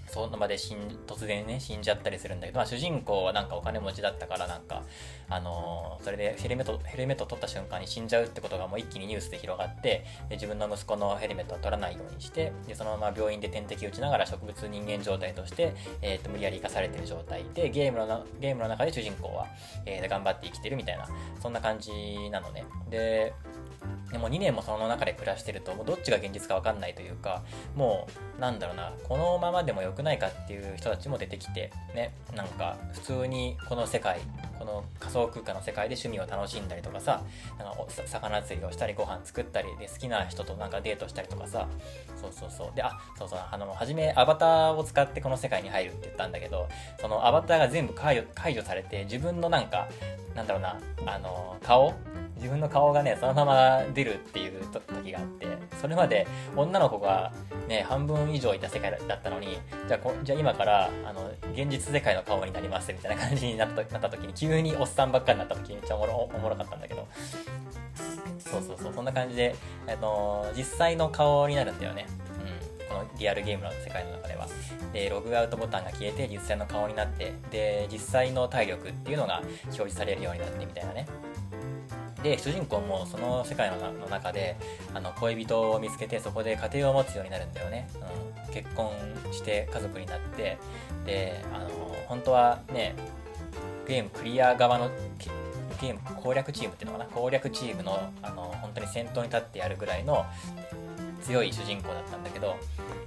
[0.07, 4.83] その場で死ん突然ね死んじゃったりするんだけど、まあ、主人公はなんかお金持ちだったからなんか
[5.29, 19.47] あのー、それでヘルメットヘルメット取った瞬間に死んじゃうってことがもう一気にニュースで広がってで自分の息子のヘルメットは取らないようにしてでそのまま病院で点滴打ちながら植物人間状態として、えーと、無理やり生かされてる状態でゲームのゲームの中で主人公は、
[19.85, 21.07] えー、頑張って生きてるみたいな
[21.41, 21.91] そんな感じ
[22.31, 22.65] なのね。
[22.89, 23.33] で
[24.11, 27.43] でも2年もその中で暮らしてるともうどっちが現実か分かんないというか
[27.75, 34.19] もうなんだろうなこのままでも良くないかっていう人たちも出てきてねなんか普通にこの世界
[34.59, 37.23] この仮想空間の世界で趣味を楽しんだりとかさ
[37.57, 41.67] なんか魚釣りをしたりご飯作ったりで好きな人となんかデートしたりとかさ
[42.19, 42.75] そうそうそう。
[42.75, 46.67] であそうそうあの初めアバターを使ってこの世界に入るって言ったんだけど
[46.99, 49.87] そのアバターが全部解除解除されて自分のなんか
[50.35, 51.93] なんだろうなあの顔
[52.35, 55.47] 自分の顔がねそのまま出るっていう時があって
[55.81, 57.31] それまで女の子が
[57.67, 67.07] ね半分以上いた世界だったのにじゃあじゃあ今からあの現実世界の顔になりますみたいな感じになったなった時に急におっさんばっかになった時めっちゃおもろおもろかったんだけど。
[68.39, 69.55] そうそうそうそんな感じで、
[69.87, 72.05] えっと、実際の顔になるんだよね。
[72.79, 72.87] うん。
[72.87, 74.47] このリアルゲームの世界の中では。
[74.93, 81.07] でログアウトボタンが消えて実際の顔になってで実際の体力っていうのが表示されるようになってみたいなね。
[82.23, 84.55] で主人公もその世界の中で
[84.93, 87.87] あの恋人を見つけてそこで家庭を持つようになるんだよね、
[88.47, 88.91] うん、結婚
[89.31, 90.57] して家族になって
[91.05, 91.69] であの
[92.07, 92.95] 本当はね
[93.87, 94.89] ゲームクリア側の
[95.79, 97.09] ゲーム攻略チームっていうのかな？
[97.11, 100.25] 攻略チームのあの本当に先頭に立ってやるぐらいの
[101.21, 102.55] 強い主人公だったんだけど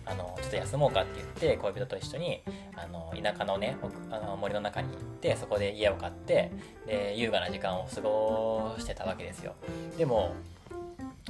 [0.05, 2.43] あのちょっと休もうかって言って恋人と一緒に
[2.77, 3.77] あの田舎のね
[4.11, 6.51] あの森の中に行ってそこで家を買って
[6.87, 9.55] で優雅な時間を過ごしてたわけですよ。
[9.97, 10.35] でも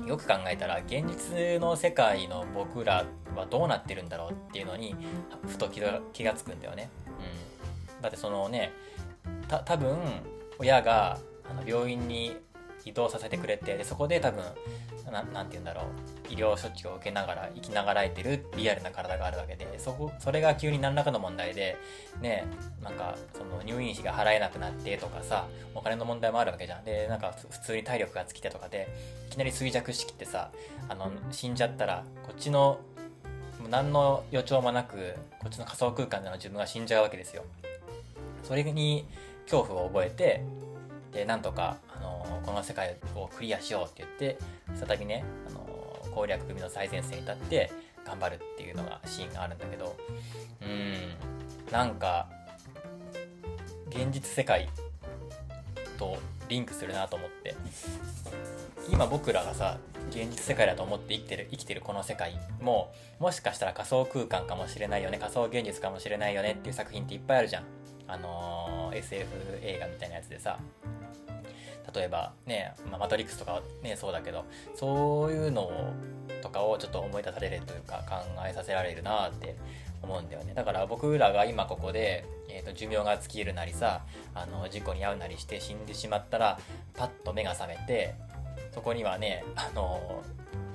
[0.06, 3.04] よく考えたら現実の世界の僕ら
[3.36, 4.94] はどうなってるんだろうっていうのに
[5.46, 6.88] ふと気が気がつくんだよね、
[7.96, 8.72] うん、だってそのね
[9.48, 9.98] た多分
[10.58, 11.18] 親が
[11.50, 12.36] あの病院に
[12.84, 14.42] 移動させてくれてでそこで多分
[15.10, 15.84] 何て言うんだろう。
[16.30, 21.76] 医療処置を受けながら生きながらえてるリアルな体があるわけでそこそれが急に何らかの問題で
[22.20, 22.46] ね
[22.82, 26.84] なんかその入院費が払えなくなってとかさお金の問題もあるわけじゃん。
[26.84, 28.88] でなんか普通に体力が尽きてとかで
[29.28, 30.50] いきなり衰弱してってさ
[30.88, 32.80] あの死んじゃったらこっちの
[33.68, 37.44] 何の予兆もなくこっちの仮想空間での自分が死んじゃうわけですよ。
[38.42, 39.06] それに
[39.44, 40.42] 恐怖を覚えて
[41.12, 44.38] でなんとかあのこの世界をクリアしようって言って
[44.86, 45.69] 再びね、あの
[46.14, 47.72] 攻略組の最前線に立って
[48.04, 49.96] 頑張るっていうのがシーンがあるんだけど
[50.62, 52.28] うんなんか
[53.88, 54.68] 現実世界
[55.98, 56.18] と
[56.48, 57.54] リンクするなと思って
[58.88, 59.78] 今僕らがさ
[60.10, 67.64] 現実世界だと思って生きてる生きてるこの世界ももしかしたら仮想空間かもしれないよね仮想現実かもしれないよねっていう作品っていっぱいあるじゃん。
[68.08, 69.26] あのー、SF
[69.62, 70.58] 映画みたいなやつでさ。
[71.94, 75.70] 例えばね、まあ、マトリックスとかねそうだけどそういうの
[76.42, 78.16] とかをちょっと思い出されるというか考
[78.48, 79.56] えさせられるなって
[80.02, 80.54] 思うんだよね。
[80.54, 84.02] だから僕らが今ここで、えーと、寿命が尽きるなりさ
[84.34, 86.58] あの事故に遭うなりして死んでしまったら
[86.94, 88.14] パッと目が覚めて
[88.72, 90.22] そこにはねあの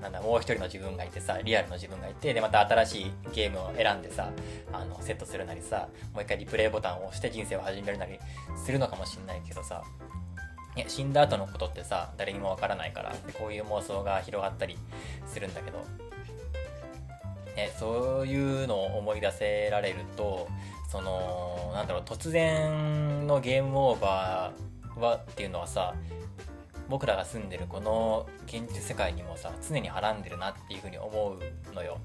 [0.01, 4.29] なんだもう一人の自分がいてさリアルの自分がいてでまた新しいゲームを選んでさ
[4.71, 8.19] あのセットするなりさもう一回リプレイボタンを押して人生を始めるなり
[8.55, 9.83] するのかもしんないけどさ
[10.79, 14.77] や死んだ後のことってさ誰にもわからないからこういう妄想が広がったり
[15.25, 15.77] するんだけど、
[17.55, 20.47] ね、そういうのを思い出せられると
[20.91, 25.93] そのなんだろう突然のゲームオーバーはっていうのはさ
[26.87, 31.37] 僕らが住んでるこの現実世界にもさ常にはらんでるなっていうふうに思
[31.71, 31.97] うのよ。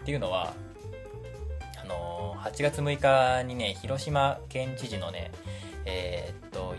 [0.00, 0.52] っていうのは
[1.82, 5.32] あの8月6日にね広島県知事のね
[5.86, 6.74] えー、っと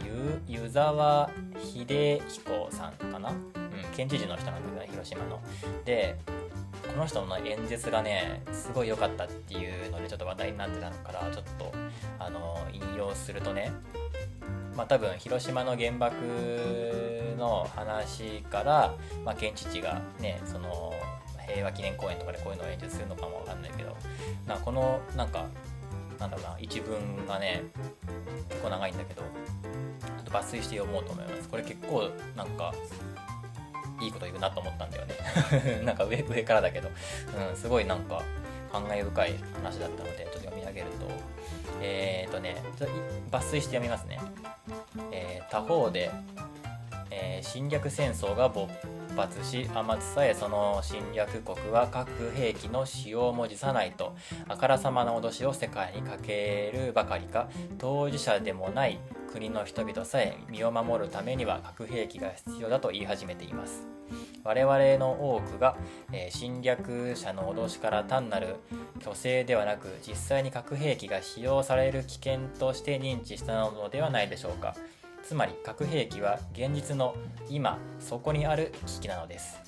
[0.47, 3.37] ゆ湯沢秀彦さんかな、うん、
[3.95, 5.41] 県知事の人なんだけどね広島の。
[5.85, 6.17] で
[6.87, 11.73] この人の演説がねすごい良かったっていうのでちょっと話題になってたからちょっと
[12.19, 13.71] あの引用するとね
[14.75, 16.15] まあ多分広島の原爆
[17.37, 20.93] の話から、まあ、県知事がねその
[21.47, 23.95] 平和記念公園とかでこういうのを演説するのかもわかんないけど
[24.45, 25.45] なこのなんか
[26.19, 27.63] なんだろうな一文がね
[28.49, 29.27] 結構長いんだけどちょ
[30.21, 31.49] っと抜粋して読もうと思います。
[31.49, 32.73] これ結構なんか
[34.01, 35.81] いいこと言うなと思ったんだよね。
[35.85, 36.89] なんか上上からだけど、
[37.49, 38.21] うん、すごいなんか
[38.71, 41.37] 感慨深い話だったのでちょっと読み上げると。
[41.81, 42.89] えっ、ー、とねちょっ
[43.29, 44.19] と抜粋して読みますね、
[45.11, 46.11] えー、他方で、
[47.11, 48.67] えー、侵略戦争が勃
[49.17, 54.15] 発し天津さえその侵略国は核兵器の使用も辞さないと
[54.47, 57.49] あからさまな脅しを世界にかけるばかりか。
[57.77, 58.99] 当事者でもない
[59.31, 63.87] 国の人々さえ身を守るためには核兵器が必要だと言い始めています。
[64.43, 65.75] 我々の多くが、
[66.13, 68.55] え、侵略者の脅しから単なる
[69.01, 74.75] 虚勢ではなく実際に核兵器が使用される危険として認知したのではないでしょうか。
[75.27, 77.13] つまり核兵器は現実の
[77.49, 79.59] 今そこにある危機なのです。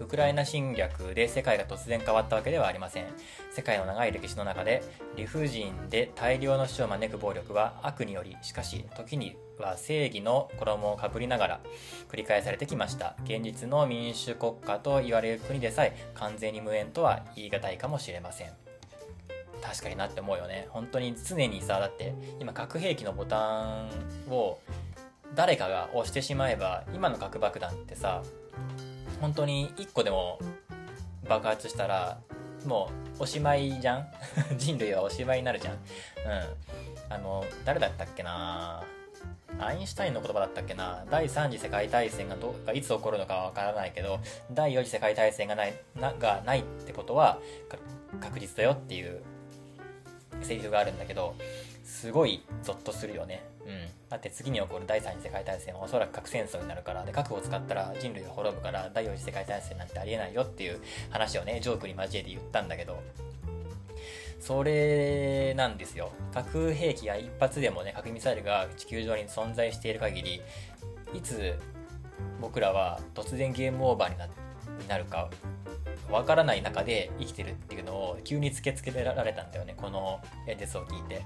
[0.00, 3.06] ウクライナ侵略で世界が突然変わったわけではありません。
[3.52, 4.82] 世界の長い歴史の中で
[5.16, 11.60] 理不尽で大量の死を招く暴力は悪によりしかし時には正義の衣をかぶりながら
[12.10, 13.16] 繰り返されてきました。
[13.24, 18.63] 現実の民主国家と言われる国でさえ完全に無縁とは言い難いかもしれません。
[19.66, 20.66] 確かになって思うよね。
[20.70, 23.88] 本当に常にさだって今核兵器のボタン
[24.30, 24.58] を
[25.34, 28.22] 誰かが押してしまえば今の核爆弾ってさ
[29.20, 30.38] 本当に1個でも
[31.28, 32.18] 爆発したら
[32.66, 34.06] もうおしまいじゃん？
[34.58, 35.74] 人類はおしまいになるじゃん？
[35.74, 35.80] うん。
[37.12, 38.82] あの誰だったっけな？
[39.60, 41.04] アインシュタインの言葉だったっけな？
[41.10, 44.20] 第3次世界大戦がどがいつ起こるのかわからないけど
[44.52, 47.38] 第4次世界大戦がないながないってことは
[48.20, 49.22] 確実だよっていう
[50.42, 51.34] セリフがあるんだけど
[51.84, 53.44] すごいゾッとするよね。
[53.66, 53.86] うん。
[54.10, 63.02] だって次に起こる第3次世界大戦はおそらく核戦争になるからで核を使ったら人類が滅ぶから第4次世界大戦なんてありえないよっていう話をねジョークに交えて言ったんだけど
[64.40, 66.12] それなんですよ。
[66.32, 70.42] 核兵器が一発でもね核ミサイルが地球上に存在している限り
[71.14, 71.58] いつ
[72.40, 75.30] 僕らは突然ゲームオーバーになるか
[76.10, 81.22] わからない中で生きてるっていうのを急に突きつけられたんだよねこの演説を聞いて。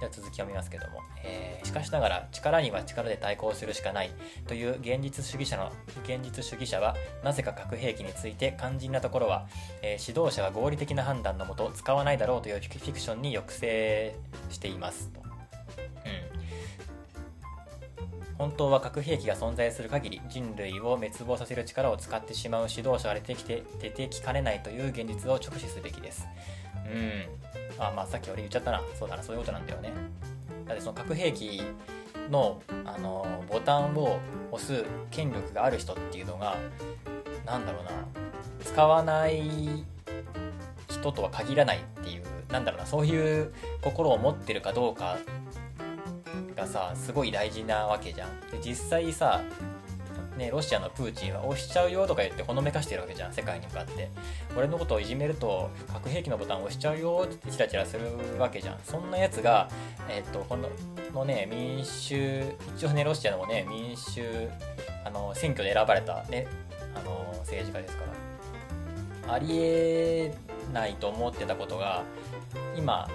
[0.00, 4.10] では続きを見ますけども、えー、しかしながら力には力で対抗するしかない
[4.46, 9.46] という現実主義者の現実主義者はなぜか核兵器について肝心なところは、
[9.82, 14.16] えー、指導者は合理的な判断のもと使わないだろうというフィクションに抑制
[14.50, 15.20] していますと。
[15.20, 16.33] うん
[18.38, 26.26] 本当は核兵器が存在する限り人類を滅亡させる力を使ってしまう指導者が出てきて出てきかねないという現実を直視すべきです。
[26.92, 27.82] うん。
[27.82, 28.82] あ、まあさっき俺言っちゃったな。
[28.98, 29.92] そうだな、そういうことなんだよね。
[30.66, 31.62] だってその核兵器
[32.30, 34.18] のあのボタンを
[34.50, 36.56] 押す権力がある人っていうのが
[37.44, 37.90] 何だろうな
[38.64, 39.84] 使わない
[40.88, 45.18] 人とは限らないっていうなんだろうなそういう心を持ってるかどうか
[46.64, 48.40] がさすごい大事なわけじゃん。
[48.50, 49.42] で実際さ
[50.36, 54.10] ね、ロシアのプーチンは押しちゃうよとか言ってほのめかしてるわけじゃん世界に向かって。
[54.56, 58.78] 俺のことをいじめると核兵器のボタン押しちゃうよってチラチラするわけじゃん。
[58.84, 59.68] そんなやつが
[60.08, 60.68] えっ、とこの
[61.12, 62.42] のね民主
[62.76, 64.48] 一応ねロシアのもね民主
[65.04, 66.48] あの選挙で選ばれたね
[66.96, 68.02] あの政治家ですか
[69.26, 69.34] ら。
[69.34, 70.34] ありえ
[70.72, 72.02] ないと思ってたことが
[72.76, 73.08] 今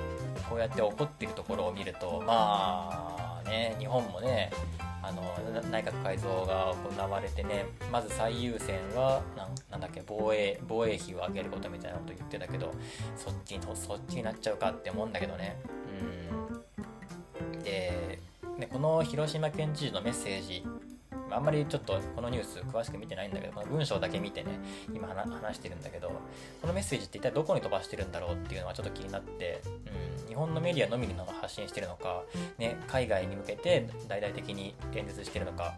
[0.50, 3.19] こうやって起こってるところを見るとまあ
[3.50, 4.52] ね日本もね
[5.02, 5.22] あの
[5.72, 9.22] 内閣改造が行われてねまず最優先は
[9.72, 12.72] なんだっけ防衛防衛費を上げることみたいなこと言ってたけど
[13.16, 15.58] そっちにそっちになっちゃうかって思うんだけどね。
[17.44, 17.64] うん。
[17.64, 18.20] で
[18.58, 20.66] ねこの広島県知事のメッセージ
[21.32, 24.60] あんまりちょっとこのニュース詳しく見てないんだけど、この文章だけ見てね、
[24.94, 26.10] 今話してるんだけど、
[26.62, 29.62] このメッセージって一体どこに飛ばしてるんだろうっていうのはちょっと気になって、
[30.24, 32.24] うん、日本のメディアのみの発信してるのか、
[32.58, 35.76] ね、海外に向けて大々的に演説してるのか、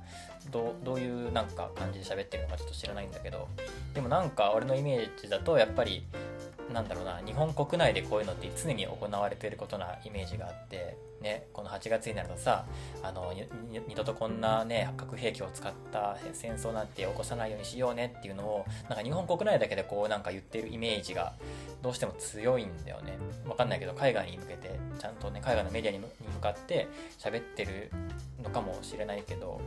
[0.52, 3.48] どどういうなんか感じで喋ってるのかちょっと知らないんだけど、
[3.94, 6.06] でもなんか俺のイメージだとやっぱり、
[6.74, 12.66] なんだろうな日本国内でこういうのって常に行われていることなイメージがあってねこの8月になるとさ
[13.04, 13.34] あの
[13.88, 21.34] 二度とこんなね核兵器を使った戦争なんて起こさないようにしようねっていうのをなんか日本国内だけでこうなんか言ってるイメージが
[21.82, 23.18] どうしても強いんだよね。
[23.48, 26.08] わかんないけど海外に向けてちゃんとね海外のメディアに向
[26.42, 26.88] かって
[27.20, 27.92] 喋ってる
[28.44, 29.60] のかもしれないけど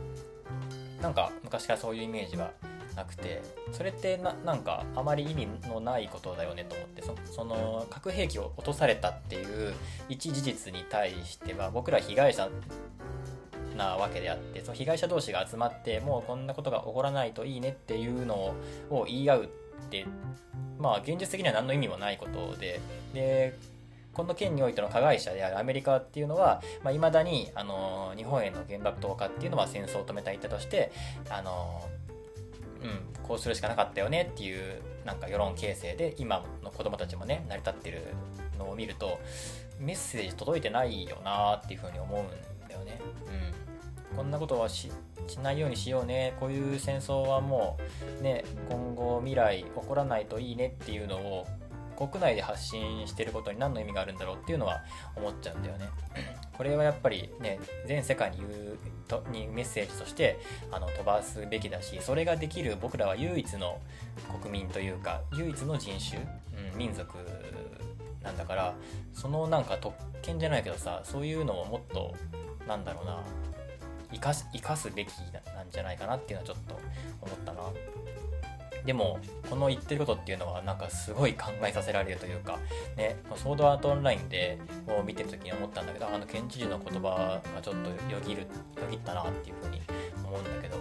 [1.01, 2.51] なんか昔からそういうイメージは
[2.95, 9.73] なくてそれってななんかあまり意味のないことだよねと思ってその核兵器を落とされたっていう
[10.09, 12.49] 一事実に対しては僕ら被害者
[13.75, 18.55] なわけであってその被害者同士が集まってもうこんなことが起こらないといいねっていうの
[18.89, 19.47] を言い合うっ
[19.89, 20.05] て
[20.79, 22.79] まあ現実的には何の意味もないことで
[23.13, 23.57] で
[24.15, 30.93] この件においての加害者であるアメリカっていうのは、まあ、未だに、あの日本への原爆投下っていうのは戦争を止めた一手として、
[31.29, 31.83] あの
[32.85, 38.01] うん、こうするしかなかったよねっていうなんか世論形成で今の子供たちもね成り立ってる
[38.57, 39.19] のを見ると
[39.79, 42.99] メッセージ届いてないよなっていうふうに思うんだよね。
[44.11, 44.89] うん、こんなことはし
[45.41, 46.33] ないようにしようね。
[46.39, 47.77] こういう戦争はも
[48.19, 51.47] うね今後未来起こらないといいねっていうのを
[51.95, 54.83] 国内で発信してることに何の意味があるんだろうっていうのは
[55.15, 55.89] 思っちゃうんだよね。
[56.55, 58.77] これはやっぱりね全世界に言う
[59.07, 60.39] とにメッセージとして
[60.71, 63.79] あの飛ばすべきだしそれができる僕らは唯一の
[64.41, 66.21] 国民というか唯一の人種、
[66.71, 67.17] うん、民族
[68.23, 68.73] なんだから
[69.13, 72.15] そのなんか特権じゃないけどさそういうのをもっと
[72.67, 73.21] なんだろうな
[74.11, 75.09] 生かす生かすべき
[75.55, 76.79] なんじゃないかなっていうのはちょっと
[77.21, 77.61] 思ったな。
[78.85, 79.19] でも
[79.49, 82.59] この言ってることっていうのはなんかすごい考えさせられるというか
[82.95, 87.95] ねソードアートオンラインでを見てる時に思ったんだけどあの県知事の言葉がちょっとよ
[88.25, 88.47] ぎるよ
[88.89, 89.81] ぎったなっていうふうに
[90.23, 90.77] 思うんだけど、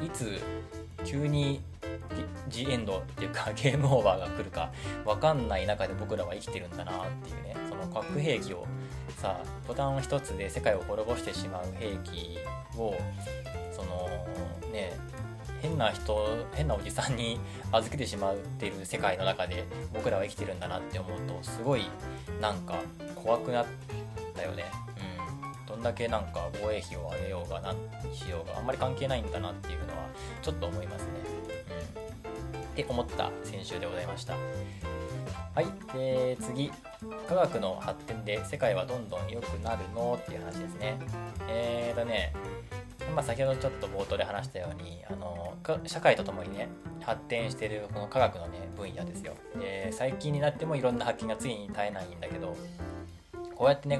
[0.00, 0.40] うん、いつ
[1.04, 1.60] 急に
[2.48, 4.72] ジエンドっていうか ゲームオーバーが来るか
[5.04, 8.66] 分かんない中で僕らは生きてるんだなっていうねその核兵器を
[9.16, 12.38] さボタン一つで世界を滅ぼしてしまう兵器
[12.76, 12.94] を
[13.72, 14.08] その
[14.72, 14.92] ね
[15.60, 17.40] 変な人変なおじさんに
[17.72, 21.86] 預けてしまっていう世界の中で僕らは生きてるんだなって思うとすごい
[22.40, 22.76] なんか
[23.14, 23.66] 怖くなっ
[24.34, 24.64] たよね。
[25.64, 25.66] うん。
[25.66, 27.74] どんだけなんか防衛費を上げようが何
[28.14, 30.06] しようがあんまり関係ないんだなっていうのは
[30.42, 31.08] ちょっと思いますね。
[32.54, 32.60] うん。
[32.60, 34.34] って思った先週でございました。
[35.54, 35.66] はい。
[35.92, 36.70] で次。
[37.28, 40.18] 科学の発展で世界はどんどん良くなるの？
[40.20, 40.98] っていう話ですね。
[41.48, 42.32] えーとね
[43.14, 45.54] まあ、先ほどちょっと冒頭で話したようにあの
[45.86, 46.68] 社会とともにね
[47.00, 52.56] 発展してるこの科学のね分野ですよで最近になってもいろんな発見がついに絶えないんだけど
[53.58, 53.98] こうやってね、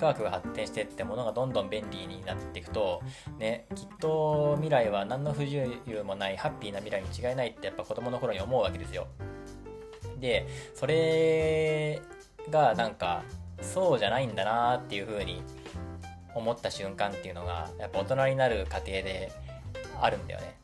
[0.00, 3.00] 科学が発展してってものがどんどん便利になっていくと、
[3.38, 5.54] ね、きっと未来は何の不自
[5.86, 9.06] 由もないハッピーな未来に違いないってやっぱ子供の頃に思うわけですよ。
[10.18, 12.02] で、それ
[12.50, 13.22] がなんか、
[13.62, 15.40] そうじゃないんだなっていう風に
[16.36, 19.32] 思った瞬間っていうのが、やっぱ大人になる過程で
[20.00, 20.56] あるんだよね。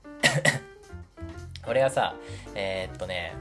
[1.64, 2.14] これはさ、
[2.54, 3.34] えー、っとね、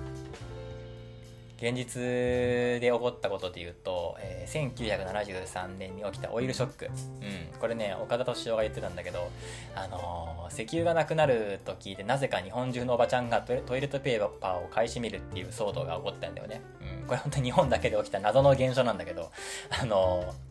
[1.62, 6.86] 現実で起こったことで言うと、えー、1973年に起きたオイルショック。
[6.86, 7.60] うん。
[7.60, 9.30] これね、岡田敏夫が言ってたんだけど、
[9.76, 16.62] あのー、石油がなくなると聞いて、なぜか日本中のおばちゃんがトイレットペーパーを買い占めるっていう騒動が起こったんだよね。
[17.02, 17.06] うん。
[17.06, 19.32] これ本当に日本だけで起きた謎の現象なんだけど、
[19.70, 20.34] あの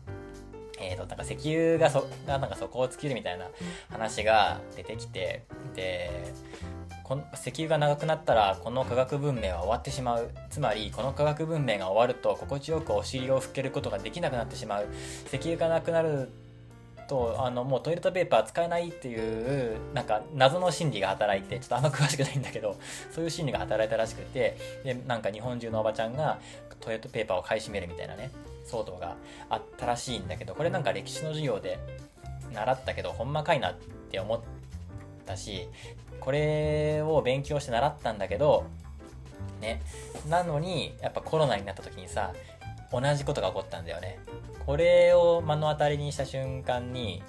[0.81, 3.47] えーと、なんか石油がそがなんかそこを尽きるみたいな
[3.89, 5.43] 話が出てきて
[5.75, 6.33] で
[7.03, 10.31] この石油が長くなったらこの科学文明は終わってしまう。
[10.49, 14.87] つまりこの科学文明が終わると心地よくお尻を拭けることができなくなってしまう。
[15.27, 16.29] 石油がなくなる
[17.11, 22.77] とあのもうトイレットペーパー使えないっていうなんか謎の心理が働いてちょっとあんま詳しくないんだけど
[23.11, 26.39] そういう心理が働いたらしくてでなんか日本中のおばちゃんが
[26.79, 28.31] トイレットペーパーを買い占めるみたいなね。
[28.65, 29.17] 騒動が
[29.49, 31.79] あったらしいんだけどこれなんか歴史の授業で
[32.53, 33.75] 習ったけどほんまかいなっ
[34.11, 34.41] て思っ
[35.25, 35.67] たし
[36.21, 38.65] これを勉強して習ったんだけど、
[39.59, 39.81] ね。
[40.29, 42.33] なのに、やっぱコロナになった時にさ、
[42.91, 44.19] 同じことが起こったんだよね。
[44.65, 47.23] これを目の当たりにした瞬間に、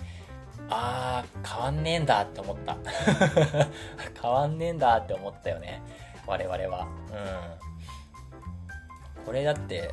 [0.69, 2.77] あー、変わんねえんだって思った。
[4.21, 5.83] 変わんねえんだって思ったよね。
[6.27, 6.87] 我々は。
[9.19, 9.25] うん。
[9.25, 9.91] これだって、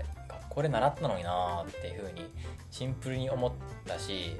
[0.49, 2.25] 学校で習ったのになーっていう風に
[2.71, 3.51] シンプルに思っ
[3.85, 4.35] たし、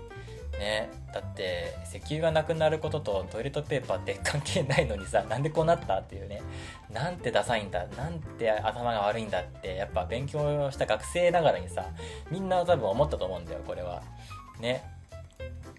[0.59, 6.41] ねだって石油がなくなることとトイレットペーパーって関係ないのにさなんでこうなったっていうね。
[6.91, 11.85] なんてダサいんだなんて頭が悪いんだってやっぱ勉強した学生ながらにさ
[12.31, 14.01] みんな多分思ったと思うんだよこれは。
[14.59, 14.83] ね。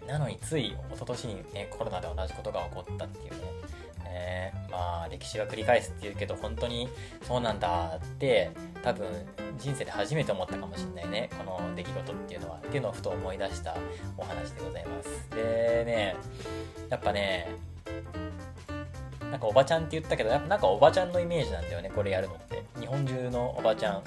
[0.07, 3.39] なのについ一昨年にねコロナで同じことが起こったっていうね。
[4.11, 6.88] ねまあ歴史は繰り返すっていうけど本当に
[7.22, 8.50] そうなんだって
[8.82, 9.06] 多分
[9.58, 13.76] 人生で初めて思ったかもしれないねこの出来事っていうのはっていうのをふと思い出した
[14.16, 16.16] お話でございますでね
[16.88, 17.48] やっぱね
[19.30, 22.64] なんかおばちゃんって言ったけど、やっぱなんかおばちゃんのイメージなんだよね、これやるのって。
[22.80, 24.02] 日本中のおばちゃん。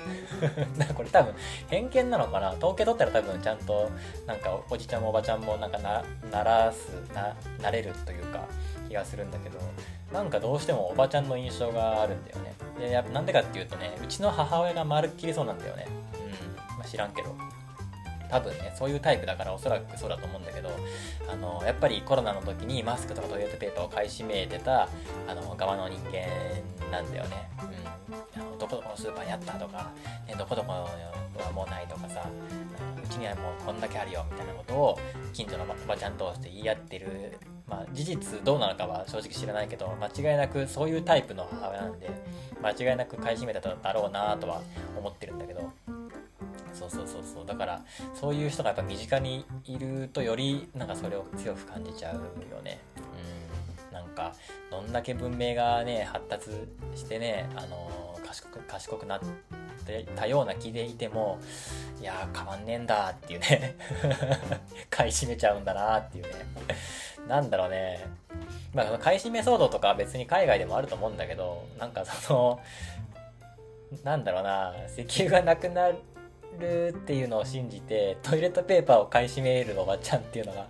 [0.78, 1.34] な んこれ多分
[1.70, 3.90] 偏見なのかな統計取ったら多分ちゃんと、
[4.28, 8.46] なんかおじちゃんもおばちゃんもなんかな、ならす、な、なれるというか、
[8.94, 9.60] 気がするんだけど、
[10.14, 12.54] なんかどうしてもおばちゃんの印象があるんだよね。
[12.80, 15.88] で、やっぱなんでかっていうとね、うちの母親がまるっきりそうなんだよね。
[16.14, 16.78] うん。
[16.78, 17.36] まあ、知らんけど。
[18.30, 20.72] 多分ね、そういうタイプだからおそらくそうだと思うんだけど、
[21.32, 24.90] あの、やっぱりコロナの時にマスクとかトイレットペーパーを買い占めてた、
[25.28, 26.28] あの、側の人間
[26.92, 27.50] なんだよね。
[27.62, 28.33] うん。
[28.76, 29.92] どこのスーパーにあったとか、
[30.28, 32.30] ね、どこどこはもうないとかさ、
[33.04, 35.00] うちにはもうこんだけあるよみたいなことを
[35.34, 37.38] 近所のおばちゃん同士で言い合ってる。
[37.66, 42.10] まあ、事実どうなのかは正直知らないけど間違いなくそういうタイプの母親なんで
[42.62, 44.62] 間違いなく買い占めただろうなとは
[45.00, 45.72] 思ってるんだけど。
[46.74, 47.46] そうそうそうそう。
[47.46, 47.82] だから
[48.14, 52.80] そういう人がやっぱ身近にいるとよりなんかそれを強く感じちゃうよね。
[53.90, 53.94] うん。
[53.94, 54.34] なんか
[54.70, 56.50] どんだけ文明がね発達
[56.96, 58.03] してねあの
[58.34, 59.20] 賢く賢くなっ
[59.86, 61.40] てたような気でいても
[62.02, 63.76] いや変わんねえんだっていうね
[64.90, 66.30] 買い占めちゃうんだなっていうね
[67.28, 68.06] なんだろうね。
[68.74, 72.60] まあ、買い占め騒動とかは別に海外でもあると思うんだけど、なんかその、
[74.04, 75.92] なんだろうな、石油がなくな
[76.60, 80.68] るっていうのを信じて、トイレットペーパーを買い占めるおばちゃんっていうのが、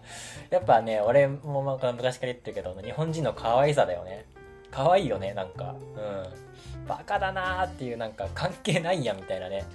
[0.50, 4.26] やっぱね、俺も昔から言ってるけど、日本人の可愛さだよね。
[4.70, 5.76] 可愛いよね、なんか。
[5.96, 6.53] うん。
[6.88, 9.66] バカだなーっていう、なんか関係ないや、みたいなね。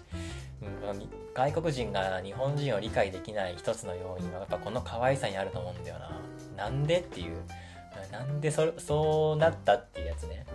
[0.62, 6.20] うん、外国人が日本人を理解できない一つの要因は、やっぱこの可愛さにあると思うんだよな。
[6.56, 7.36] なんでっていう。
[8.12, 10.46] なんでそそうなったっていうやつね。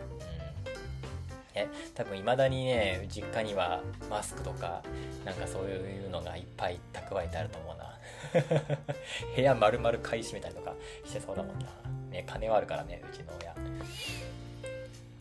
[1.56, 1.60] うん。
[1.60, 4.82] え、多分未だにね、実家にはマスクとか、
[5.26, 7.94] なんかそういうのがいっぱい蓄えてあると思うな。
[9.36, 10.74] 部屋丸々買い占めたりとか
[11.06, 11.68] してそうだもんな。
[12.10, 13.56] ね、金はあるからね、うちの親。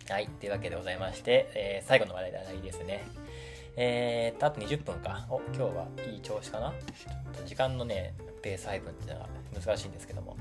[0.08, 3.04] はい、というわけでございまして、えー、最後の話題で洗いですね。
[3.76, 5.26] えー、っと、あと20分か。
[5.30, 6.70] お、今日はいい調子かな？
[6.70, 10.36] ちょっと時間のね、ペース配分っていうのが難しいんですけども。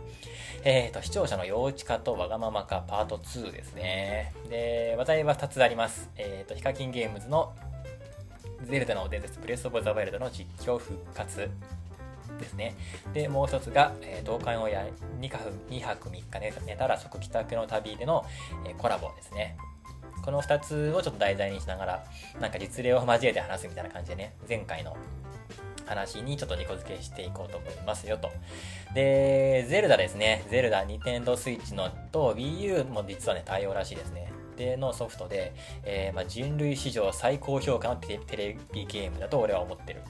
[0.63, 4.33] えーと、視聴者の幼稚化とわがまま化パート2ですね。
[4.49, 6.09] で、話題は2つあります。
[6.17, 7.53] えーと、ヒカキンゲームズの
[8.63, 11.49] ゼルダの伝説プレスオブザワイルドの実況復活
[12.41, 12.75] ですね。
[13.13, 14.85] で、もう一つが、えー、同感をや
[15.19, 18.25] 2泊 ,2 泊3日寝寝たら即帰宅の旅での、
[18.65, 19.57] えー、コラボですね。
[20.23, 22.03] この2つをちょっと題材にしながら、
[22.39, 24.95] なんか実例を交えて話すみたいな感じでね、前回の
[25.85, 28.29] 話にちょっと2個付けしていこうと思いますよと。
[28.93, 30.45] で、ゼルダですね。
[30.49, 34.31] ゼルダ、ニンテンドースイッチのと Wii U も実はね、対応らしいですね。
[34.57, 40.01] でのソフトで、えー、まあ、人類史上最高評価のテレビゲームだと俺は思ってる。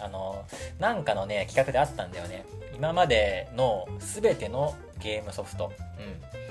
[0.00, 0.44] あの、
[0.78, 2.44] なんかのね、企画であったんだよね。
[2.74, 5.72] 今までの全てのゲームソフト。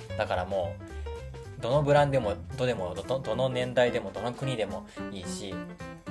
[0.10, 0.18] うん。
[0.18, 0.76] だからも
[1.60, 5.54] う、どのブランドでも、どでもど、どの年代でも、どの国でもいいし、
[6.06, 6.10] あ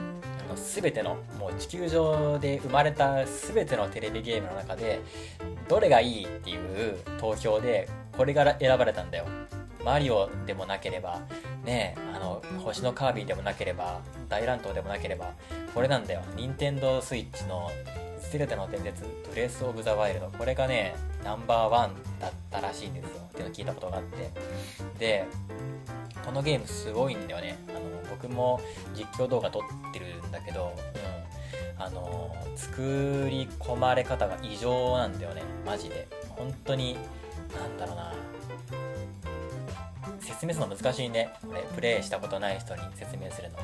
[0.48, 5.00] の全ての、もう地球上で生まれた全てのテレビゲームの中で、
[5.68, 9.26] どれがいいっていう投票で、これが選ばれたんだよ。
[9.84, 11.20] マリオでもなければ、
[11.64, 15.32] ねあの、星のカービィでもなければ、大乱闘でもなければ、
[15.74, 16.22] これなんだよ。
[16.36, 17.70] 任天堂スイッチの
[18.30, 20.26] ゼルダの伝説、ブレス・オブ・ザ・ワイルド。
[20.36, 23.22] これがね、ナンバーワンだったらしいんですよ。
[23.28, 24.30] っていうのを聞いたことがあって。
[24.98, 25.24] で、
[26.24, 27.56] このゲームすごいんだよね。
[27.68, 28.60] あの、僕も
[28.94, 30.72] 実況動画撮ってるんだけど、
[31.78, 31.82] うん。
[31.82, 35.42] あの、作り込まれ方が異常なんだよね。
[35.64, 36.08] マジで。
[36.30, 36.94] 本当に、
[37.54, 38.12] なんだろうな。
[40.20, 43.56] 説明するの難しいねこれプレイしたことない人に説明するの。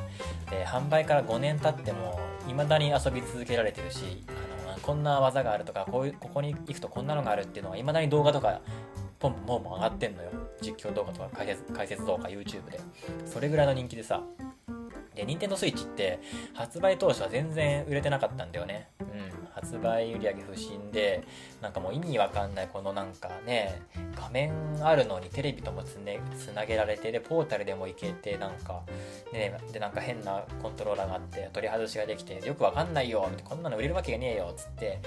[0.51, 4.25] で販売から5年経っても未だに遊び続けられてるし
[4.69, 8.61] あのこんな技があるとかこういうここに行くとこんなのがあるっていうのは未だに動画とか
[9.19, 10.31] ポンポンポン上がってんのよ。
[10.61, 12.81] 実況動画とか解説解説動画 YouTube で。
[13.25, 14.23] それぐらいの人気でさ
[15.15, 16.21] で、任天堂 switch って
[16.55, 18.89] 発売当初は全然売れてなかったんだよね。
[19.01, 19.43] うん。
[19.55, 21.23] 発売売上不振で、
[21.61, 23.83] なんかもう意味わかんないこのなんかね、
[24.17, 28.83] 画面あるのにテレビともつ,、ね、つなげられて、で、ポータルでもいけて、なんか、
[29.33, 35.01] ね、で、なんか変なコントローラーがあって、取り外しができて、よくわかんないよ、ってこんなの売れるわけがねえよ、つって、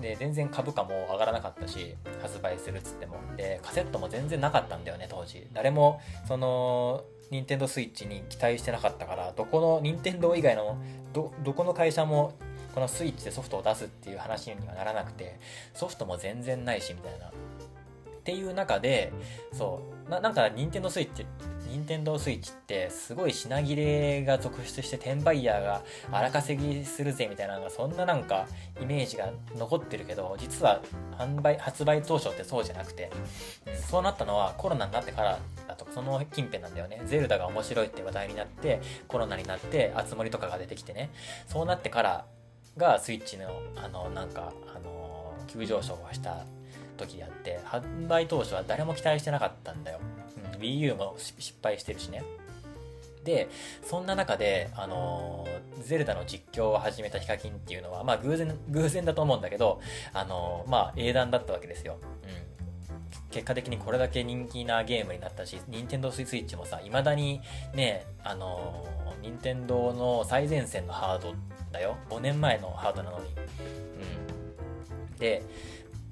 [0.00, 3.16] で、全然株価も上がらなかったし、発売するっつっても。
[3.36, 5.48] で、カセットも全然なかったんだよね、当時。
[5.52, 10.78] 誰も、その、任天堂スイッチに期待してなかったからどこの任天堂以外の
[11.12, 12.34] どこの会社も
[12.74, 15.38] このスイッチでソフトを出すっていう話にはならなくて
[15.74, 17.28] ソフトも全然ないしみたいな。
[17.28, 17.30] っ
[18.30, 19.10] ていう中で
[19.54, 21.24] そうななんか任天堂スイッチ
[21.68, 28.46] 任天堂スイッチってすごい品切れが続出して転売ヤーが荒稼ぎするぜみたいなのがそんななんか
[28.80, 30.80] イメージが残ってるけど実は
[31.18, 33.10] 販売発売当初ってそうじゃなくて、
[33.66, 37.02] うん、そうなったのはコロナになってからだとその近辺なんだよね。
[37.06, 41.10] ゼルダが面白いって話題になってコロナになって熱盛とかが出てきてね。
[41.46, 42.24] そうなってから
[42.76, 46.44] がスイッチのあのなんかあの急上昇をした
[46.96, 50.00] 時であって販売当初は誰も期待してなかったんだよ。
[50.58, 52.22] Wii U も失敗してるしね。
[53.24, 53.48] で、
[53.82, 59.80] そんな中で、あのー、ゼルダの実況を始めたヒカキンっていうのは、まあ偶然、偶然だと思うんだけど、
[60.14, 61.98] あのー、まあ英断だったわけですよ。
[62.22, 63.28] うん。
[63.30, 67.42] 結果的にこれだけ人気なゲームになったし、任天堂スイッチもさ、未だに
[67.74, 71.34] ね、あのー、任天堂の最前線のハード
[71.70, 71.96] だよ。
[72.08, 73.26] 5年前のハードなのに。
[73.26, 75.16] うん。
[75.18, 75.42] で、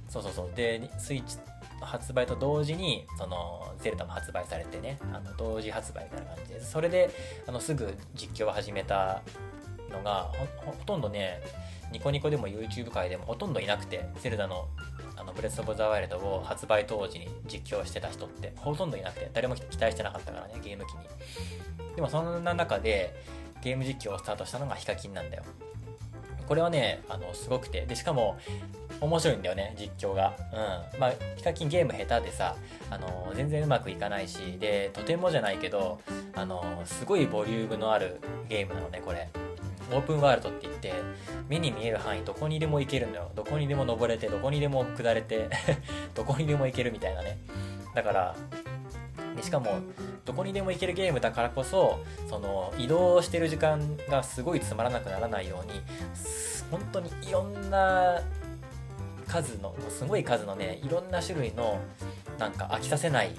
[0.09, 0.51] そうそうそう。
[0.55, 1.39] で、スイッチ
[1.81, 7.11] 発売と同時にそのゼルダも発売されてねあの同時発売みたいな感じでそれで
[7.47, 9.23] あのすぐ実況を始めた
[9.91, 11.41] のがほとんどね
[11.93, 14.69] ニコニコでも YouTube 界でもほとんどいなくてゼルダの
[15.19, 20.99] あのブレス・オブ・ザ・ワイルドを発売当時に実況してた人ってほとんどいなくて誰も期待してなかったからねゲーム機に。
[21.95, 23.17] でもそんな中で
[23.63, 25.45] ゲーム実況をスタートしたのがヒカキンなんだよ。
[26.47, 28.39] これはねあのすごくてでしかも
[29.01, 30.35] 面白いんだよね、実況が。
[30.53, 31.01] うん。
[31.01, 32.57] まあ、ヒカキンゲーム下手でさ、
[32.91, 36.01] あの全然うまくいかないし、で、とてもじゃないけど、
[36.35, 39.29] あのすごいボリュームのあるゲームなのね、これ。
[39.93, 40.95] オープンワールドって言って、
[41.49, 43.31] 目に見える範囲どこにでも行けるんだよ。
[43.35, 45.49] どこにでも登れて、どこにでも下れて
[46.15, 47.39] どこにでも行けるみたいなね。
[47.95, 48.37] だから、
[49.37, 49.81] でしかも、
[50.25, 55.81] どこにでも行けるゲームだからこそ、その、移動してる時間がすごいつまらなくならないように、
[56.71, 58.21] 本当にいろんな
[59.27, 61.81] 数のすごい数のねいろんな種類の
[62.39, 63.35] なんか飽きさせない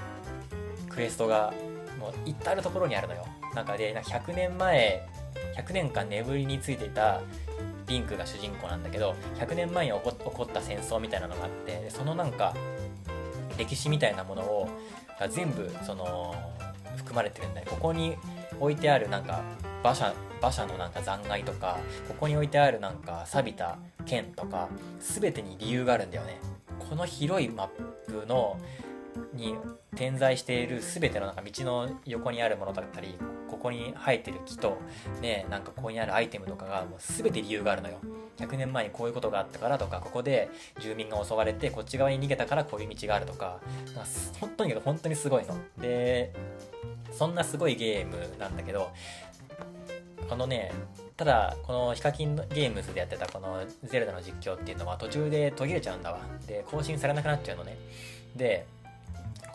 [0.90, 1.54] クエストが
[2.00, 3.26] もう至る所にあるのよ。
[3.56, 5.08] なんかで100年前
[5.56, 7.22] 100年間眠りについていた
[7.88, 12.54] リンクが主人公なんだけど100年前に起こった戦争みたいなのがあってそのなんか
[13.58, 14.70] 歴史みたいなものを
[15.20, 16.36] が全部その
[16.96, 17.68] 含まれてるんだよ。
[17.70, 18.16] ここに
[18.60, 19.42] 置いてあるなんか
[19.84, 26.40] 馬車馬車のなんか残骸とかここに置いてあるなんか錆びた剣とか全てに理由があるんだよね。
[26.90, 27.68] この広いマッ
[28.08, 28.58] プの
[29.34, 29.56] に
[29.96, 33.18] 点在している全てのなんか道の横にあるものだったり
[33.50, 34.78] ここに生えてる木と
[35.22, 38.00] ねなんかここにあるアイテムとかがもう全て理由があるのよ。
[38.38, 40.50] 100年前にこういうことがあったからとかここで
[40.80, 43.60] 住民が襲われてこっち側に逃げたからこういう道があるとか
[43.96, 44.06] か
[44.40, 45.56] 本当に本当にすごいの。
[45.80, 46.34] で
[47.12, 48.92] そんなすごいゲームなんだけど
[50.30, 50.72] このね
[51.16, 56.20] ただこのヒカキンゲームズでやってたこのゼルダの実況っていうのは途中で途切れちゃうんだわ。
[56.46, 57.76] で更新されなくなっちゃうのね。
[58.36, 58.68] で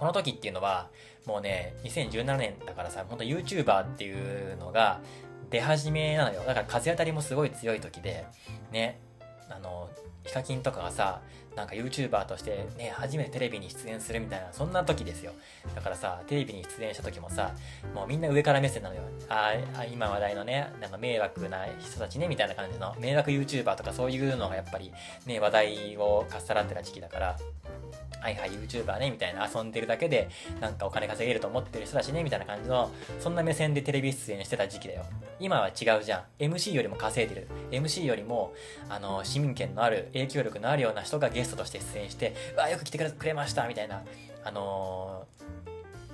[0.02, 0.88] この時っていうのは
[1.26, 5.00] もうね2017年だからさ本当 YouTuber っていうのが
[5.48, 6.40] 出始めなのよ。
[6.40, 8.26] だから風当たりもすごい強い時で
[8.72, 8.98] ね
[9.48, 9.88] あの
[10.24, 11.20] ヒカキンとかがさ
[11.56, 15.32] なんか YouTuber としてね、初めてテレビに出演するみたいな、そんな時ですよ。
[15.74, 17.52] だからさ、テレビに出演した時もさ、
[17.94, 19.02] もうみんな上から目線なのよ。
[19.28, 24.92] ああ、今話題のね、なんか迷惑な人たちね、みたいな感じの、迷惑 YouTuber とかそういうのがやっぱり
[25.26, 27.36] ね、話題をかっさらってた時期だから、
[28.22, 30.30] はいはい YouTuber ねみたいな遊んでるだけで
[30.60, 32.88] なんかお金稼げると思ってる人だしねみたいな感じの
[33.18, 35.02] そんな目線でテレビ出演してた時期だよ
[35.40, 38.54] 今は違うじゃん MC よりも稼いでる MC よりも
[38.88, 44.02] あの市民権のある影響力のあるような人がゲストとして出演してうわよく来てくれましたみたいな
[44.44, 45.62] あのー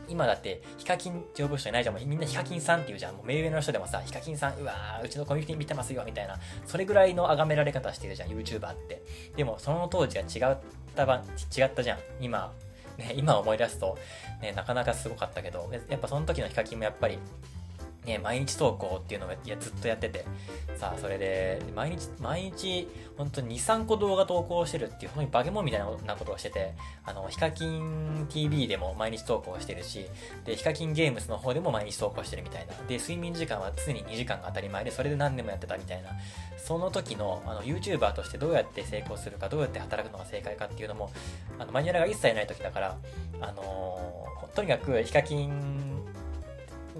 [0.09, 1.97] 今だってヒカキンって呼ぶ人いないじゃん。
[1.97, 3.15] みんなヒカキンさんって言うじゃん。
[3.15, 6.39] もう目上の人でもさ、ヒカキンさん、うわー、うちのコミュニティ見てますよ、みたいな。
[6.67, 9.03] それぐらいの崇められ方してるじゃん、YouTuber って。
[9.37, 10.57] でも、その当時は違っ
[10.97, 11.23] たば、
[11.57, 11.99] 違ったじゃん。
[12.21, 12.53] 今、
[12.97, 13.99] ね、今思い出すと、
[14.41, 17.19] ね、なかなかすごかったけど、やっぱその時のヒカキンもやっぱり、
[18.09, 20.25] ね、毎日投稿っていうのをいやずっとやってて、
[20.77, 30.07] さあ、それで、毎日、毎日、本当に2、3個動画投稿してるっていう、本当にバケモンみたいなことをしてて、あの、ヒカキン TV でも毎日投稿してるし、
[30.45, 32.75] で、ヒカキンゲームスの方でも毎日投稿してるみたいな。
[32.87, 36.11] で、睡眠時間は常に2時間が当たり前で、それで何年もやってたみたいな。
[36.57, 41.11] その時の、あの、YouTuber としてどうやって成功するか、どうやって働くのが正解かっていうのも、
[41.59, 42.99] あの、マニュアルが一切ない時だから、
[43.41, 46.05] あのー、とにかくヒカキン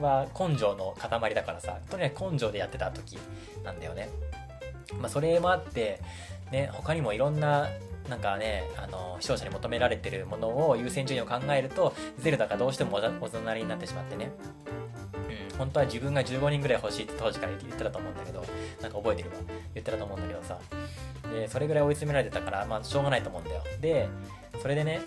[0.01, 3.19] は根性の塊だからさ、とにかく根性でやってた時
[3.65, 4.09] なんだよね。
[5.01, 6.01] まあ、それもあって、
[6.51, 7.69] ね、他にもいろんな、
[8.09, 14.31] なんかね、あの、視聴者に求められてるものを優先順位を考えると、ゼルダがどうしてもおざなりになってしまってね。
[15.51, 18.45] うん、本当は自分が15人ぐらい欲しいって当時から言ってたと思うんだけど、
[18.81, 19.37] なんか覚えてるわ。
[19.75, 20.59] 言ってたと思うんだけどさ。
[21.31, 23.63] で、それぐらい追い詰められてたから、まあ、しょうがないと思うんだよ。
[23.81, 24.09] で、
[24.63, 25.03] それでね、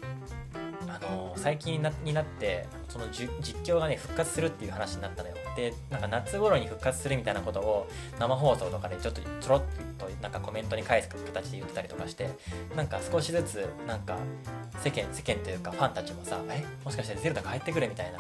[1.02, 3.30] の最近になってその実
[3.64, 5.36] 況がね復活するっていう話になったのよ。
[5.56, 7.88] でなんか夏頃に復活するみたいなことを
[8.20, 9.64] 生放送とかでちょっとちょろっ
[9.98, 12.30] となんかコメントに返す形で言ってたりとかして
[12.76, 14.18] なんか少しずつなんか
[14.80, 18.20] 世間世間というかファンたちもさえもしかしてゼルダ帰ってくるみたいな。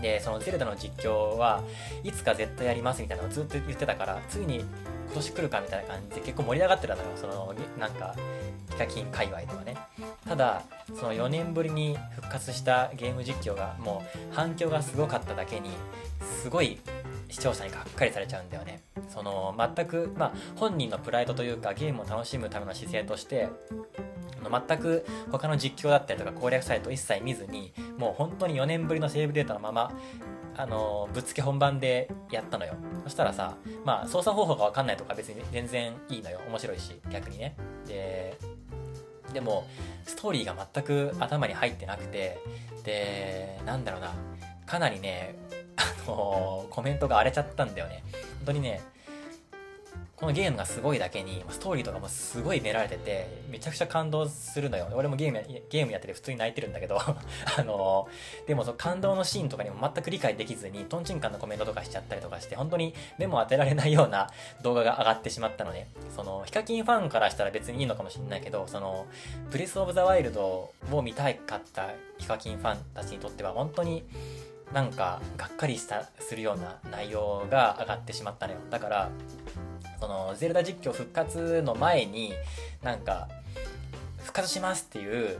[0.00, 1.64] でそのゼルダの実況は
[2.04, 4.64] いつか絶対やりますみたいなのをずっと言ってたからついに
[5.08, 7.08] 今年来るかみたいな感じで結構盛り上がってたのよ。
[7.16, 8.14] そのなんか
[8.70, 9.76] ヒカキン界隈ではね。
[10.26, 10.62] ただ
[10.94, 15.70] その4年ぶりに復活したゲーム実況がもう反響がすごかっただけに
[16.42, 16.78] すごい
[17.30, 18.82] 視聴者にがっかりされちゃうんだよね。
[19.08, 23.48] その全くまあ本人のプライドというかゲームを楽しむための姿勢として
[24.68, 29.92] 全く他の実況だったりとか攻略サイト一切見ずにもう本当に4年ぶりのセーブデータのまま
[30.58, 32.74] あのぶっつけ本番でやったのよ。
[33.04, 36.40] そしたらさまあ操作方法が分かんないとか別に全然いいのよ。
[36.48, 37.56] 面白いし逆にね。
[37.86, 38.36] で
[39.32, 39.66] でも
[40.04, 42.38] ストーリーが全く頭に入ってなくて
[42.84, 44.12] でなんだろうな。
[44.66, 45.34] かなりね
[45.76, 48.02] あの、コメントが荒れちゃったんだよね。
[48.12, 48.82] 本当にね
[50.18, 54.88] このゲームがすごいだけに、ストーリーとかもすごい練られてて、めちゃくちゃ感動するのよ。
[54.92, 57.14] 俺もゲームゲームやってて普通に泣いてるんだけど、 あ
[57.62, 64.28] のー、でもその感動のシーンとかにも全く理解できずに、トンチンカンのコメントとかしちゃったりとかして、本当に目も当てられないような
[64.62, 69.06] 動画が上がってしまったので、その、ヒカキンファンからしたら別にいいのかもしれないけど、その、
[69.52, 74.02] プレスオブザワイルドを見たいかったヒカキンファンたちにとっては本当に、
[74.72, 78.58] なんか、がっかりした、するような内容が上がってしまったのよ。
[78.68, 79.10] だから、
[80.00, 82.32] そのゼルダ実況復活の前に
[82.82, 83.28] なんか
[84.18, 85.38] 復活しますっていう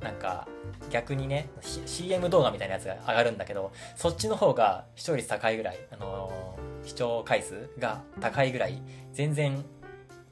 [0.00, 0.46] なんか
[0.90, 1.48] 逆にね
[1.86, 8.80] CM 動画みたいなやつが上がるんだけどそっちの方が視聴率高いぐらい、あのー、視聴回数が高いぐらい
[9.12, 9.64] 全然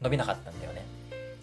[0.01, 0.85] 伸びなかったんだよね。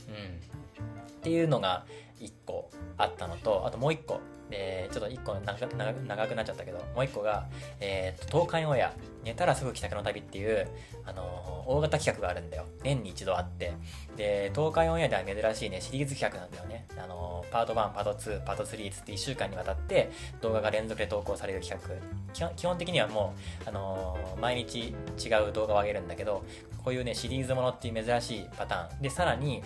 [0.08, 0.86] うん。
[0.86, 1.86] っていうのが
[2.22, 5.76] 1個あったのとあともう1個で、ちょっと1個長く
[6.06, 7.48] 長くなっちゃったけど、もう1個が、
[7.80, 10.68] えー、と、東海オンエア、寝たらすぐ帰宅の旅っていう、
[11.06, 12.66] あのー、大型企画があるんだよ。
[12.84, 13.74] 年に一度あって。
[14.18, 16.86] で、東海オンエアでは珍しいね、シリーズ企画なんだよね。
[16.98, 22.54] あのー、パート1、パート2、パート3つって1週間にわたって動画が連続で投稿される企画。
[22.56, 23.34] 基本的にはも
[23.66, 26.44] う、あのー、毎日違う動画を上げるんだけど、
[26.84, 29.02] こういうね、シリーズものっていう珍しいパターン。
[29.02, 29.64] で、さらに、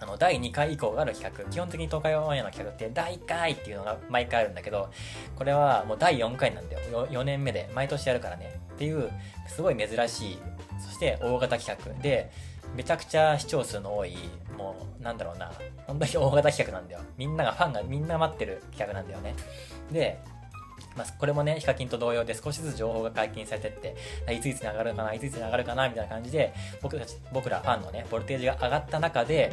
[0.00, 1.44] あの、第2回以降がある企画。
[1.50, 4.90] 基本的に東海オンエアの企画って第1回っていうのが毎回あるんだけど、
[5.36, 7.06] これはもう第4回なんだよ。
[7.08, 7.70] 4, 年目で。
[7.74, 8.60] 毎年やるからね。
[8.74, 9.10] っていう、
[9.48, 10.38] すごい珍しい、
[10.84, 12.30] そして大型企画で、
[12.74, 14.14] めちゃくちゃ視聴数の多い、
[14.58, 15.50] もう、なんだろうな、
[15.86, 17.00] 本当に大型企画なんだよ。
[17.16, 19.34] みんなが、ファンがみんな待ってる企画なんだよね。
[19.90, 20.18] で、
[20.96, 23.96] まあ、これもね、ヒカキンと同様で少しずつ情報が解禁されてって、
[24.32, 29.52] いついつに上がるかな、いついつに上がるかな、みたいな感じで、僕たち、僕らファンのね、ボルテージが上がった中で、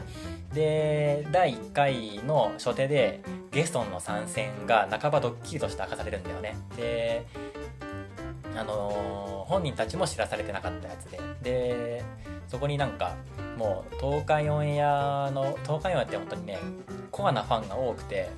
[0.53, 3.21] で、第1回の初手で、
[3.51, 6.55] ゲストの参戦が半ばドッキリとして明かされるんだよね。
[6.77, 7.25] で、
[8.55, 12.03] あのー、本人たちも知らされてなかったやつで、で、
[12.47, 13.15] そこになんか、
[13.57, 16.59] もう、東海オンエアの、東海オンエアって本当にね、
[17.11, 18.29] コアなファンが多くて、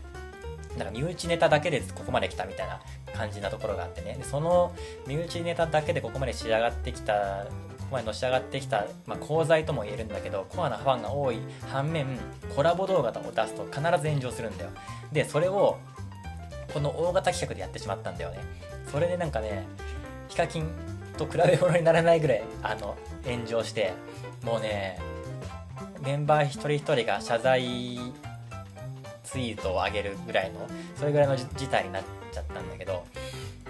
[0.77, 2.81] なんか身内ネタだけでここまで来たみたいな
[3.13, 4.15] 感じなところがあってね。
[4.15, 4.73] でその
[5.07, 7.45] 身内ネタだけでここまで仕上がってきた
[7.79, 11.39] ここまでのし上がってきた、まあ、功罪とも言えるんだけどコアなファンが多い
[11.71, 12.17] 反面
[12.55, 14.71] コラボ動画を出すと必ず炎上するんだよ。
[15.11, 15.77] でそれを
[16.73, 18.39] この大型企画でやってしまったんだよね。
[18.91, 19.65] それでなんかね
[20.27, 20.67] ヒカキン
[21.17, 23.93] と比べ物にならないぐらいあの炎上して
[24.43, 24.99] もうね
[26.01, 27.99] メンバー一人一人が謝罪
[29.25, 33.03] ツイートを上げるぐらいのそれぐらいの事態になっちゃったんだけど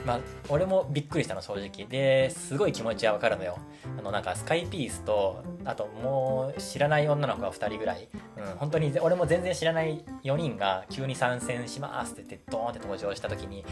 [0.06, 1.88] まあ俺もびっくりしたの正直。
[1.88, 3.58] ですごい気持ちはわかるのよ。
[3.98, 13.66] あのなんかスカイピースとあともう知らない女の子が2人ぐらい、うん、本当に俺も全然知らない4人が急に参戦しますって言ってドーンって登場した時に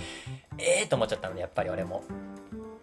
[0.57, 2.03] ええー、と思っちゃったのでやっぱり俺も。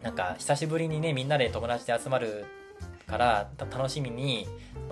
[0.03, 2.47] なんか久しぶりにねみんなで友達で集まる
[3.07, 4.47] から楽しみに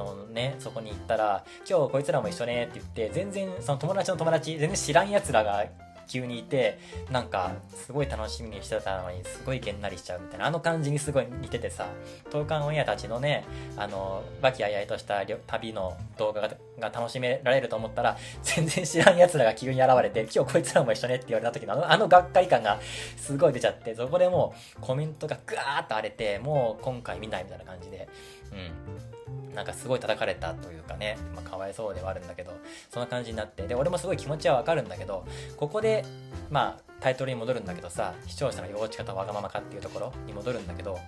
[0.04, 5.64] のねそこに行ったら「今日こいつらも一緒ね」って言って全然その友達の友達全然知らんやつらが
[6.08, 6.78] 急にいて
[7.12, 11.86] なんかすごい楽しみにしてたのにすごいげんなりしちゃうみたいなあの感じにすごい似ててさ
[12.30, 13.44] 東韓オンエアたちのね
[13.76, 16.48] あの和気あいあいとした旅の動画が
[16.80, 22.80] 楽しめられると思ったら全然知らん奴らが急に現れて今日こいつらも一緒ねって言われた時のあのあのがっかり感が
[23.16, 28.08] すごい出ちゃってそこでもうコメントがぐわーっと荒れてもう今回見ないみたいな感じで
[28.52, 29.07] うん。
[29.54, 32.52] なんかすごい叩かれたというかね、まあ、かわいそうではあるんだけど、
[32.90, 35.26] そんな感じになって、で、俺もすごい気持ちはわかるんだけど、
[35.56, 36.04] ここで、
[36.50, 40.98] まあ、タイトルに戻るんだけどさ、視聴者の幼稚化とわがままかっていうところに戻るんだけど、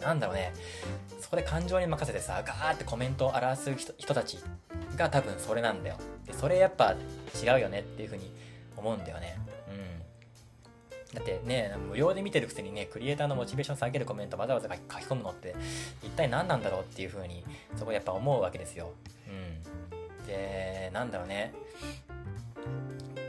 [0.00, 0.52] なんだろうね、
[1.20, 4.38] そこで感情に任せてさ、ガーってコメントを表す人人たち
[4.96, 5.96] が多分それなんだよ。
[6.26, 6.94] で、それやっぱ
[7.42, 8.32] 違うよねっていうふうに
[8.76, 9.38] 思うんだよね。
[11.14, 15.54] だってね、無料で見てるくせにね、クリエイターのモチベーション下げるコメントわざわざ書き込むのって
[16.02, 17.44] 一体何なんだろうっていう風に
[17.76, 18.90] そこやっぱ思うわけですよ。
[19.28, 20.26] うん。
[20.26, 21.54] で、なんだろうね。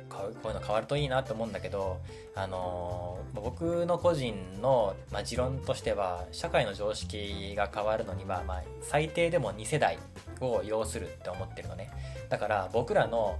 [0.10, 2.00] こういうの変わるといいなって思うんだけど、
[2.36, 9.98] あのー、僕の個人の、まあ、持論としては社会の常識が変わるのには、まあ、最低でも2世代
[10.40, 11.92] を要するって思ってるのね
[12.30, 13.38] だから僕らの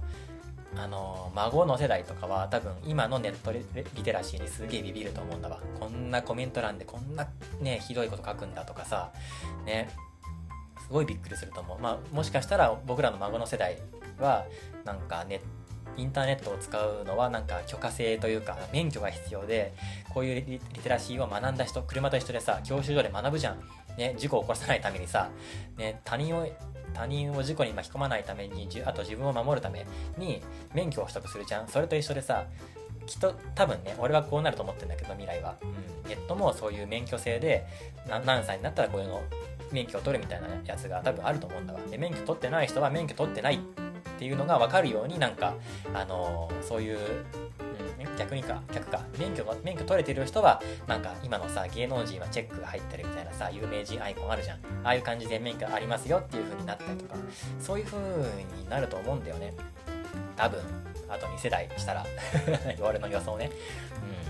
[0.78, 3.60] あの孫の世代とかは多分今のネットリ
[4.02, 5.60] テラシーにすげえビビると思うんだわ。
[5.80, 7.26] こんなコメント欄でこんな
[7.60, 9.10] ねひどいこと書くんだとかさ
[9.64, 9.88] ね。
[10.80, 11.78] すごいびっくりすると思う。
[11.80, 13.78] まあもしかしたら僕らの孫の世代
[14.20, 14.46] は
[14.84, 15.40] なんかネ
[15.96, 19.72] インターネットを使うのはなんか許可制というか免許が必要で
[20.12, 23.58] こういうリテラシーを学んだ人車と一緒でさ教習所で学ぶじゃん。
[23.96, 25.30] ね事故を起こさないためにさ
[25.76, 26.46] ね他人を
[26.96, 29.86] 他人を事故に巻き込まないためにあと自分を守るため
[30.16, 30.40] に
[30.72, 31.68] 免許を取得するじゃん。
[31.68, 32.46] それと一緒でさ
[33.06, 35.66] きっと多分ね俺はこうなると思ってるんだけど未来は、う
[36.06, 37.66] ん、ネットもそういう免許制で
[38.08, 39.22] 何歳になったらこういうの
[39.70, 41.80] 免許を取るみたいなやつが多分あると思うんだわ。
[41.90, 43.58] で免許取ってない人は免許取ってないっ
[44.18, 45.54] ていうのが分かるようになんか
[45.92, 47.06] あのー、そういううん
[48.18, 49.00] 逆にか逆か。
[49.18, 54.58] 免許免許取れてる人はなんか今のさ芸能人はチェックが入ってるみたいなさ有名人アイコンあるじゃん。
[54.84, 57.14] ああいう感じで免許ありますよっていう風になったりとか
[57.60, 59.54] そういう風になると思うんだよね。
[60.36, 60.60] 多分。
[61.08, 62.04] あと2世代したら。
[62.82, 63.50] 俺の予想ね。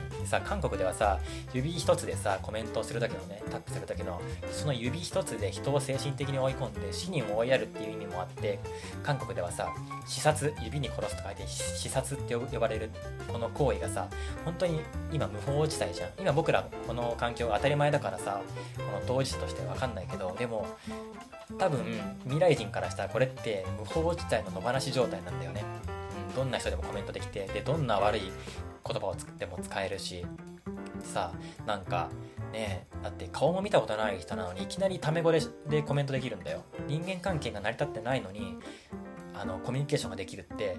[0.00, 0.05] うん。
[0.26, 1.18] さ韓国ではさ
[1.52, 4.20] 指一つでさコメントをするだけのねタップするだけの
[4.50, 8.58] その指一つで人を精神的に追い込んで死に追いやるっていう意味もあって
[9.02, 9.72] 韓国ではさ
[10.06, 12.90] 視察指に殺すと書いて視察って呼ばれる
[13.28, 14.08] この行為がさ
[14.44, 14.80] 本当に
[15.12, 16.10] 今無法地帯じゃん。
[16.18, 18.40] 今僕らこの環境が当たり前だからさ
[18.76, 20.66] この当事者として分かんないけどでも
[21.58, 21.84] 多分
[22.24, 25.64] 未来人からしたらこれって無法地帯の野放し状態なんだよね、
[26.34, 28.32] どんな人でもコメントできてでどんな悪い
[28.86, 30.24] 言葉を作っても使えるし
[31.02, 31.32] さ
[31.66, 32.10] なんか
[32.52, 36.64] ねだって顔も見たことない人なのにいきなりタメ語ででコメントできるんだよ。
[36.86, 38.58] 人間関係が成り立ってないのに
[39.34, 40.78] あのコミュニケーションができるって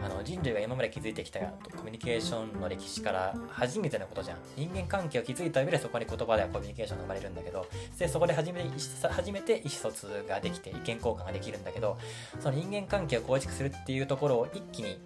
[0.00, 4.38] あの人類が今まで築いてきたコミュニケーションの歴史から初めてのことじゃん。
[4.56, 7.66] 人間関係を築いた上でそこに言葉ではコミュニケーションが生まれるんだけど
[7.98, 8.68] でそこで初めて
[9.08, 11.98] 初めて意思疎通ができて意見交換ができるんだけど
[12.40, 14.98] その人間関係を構築するっていうところを一気に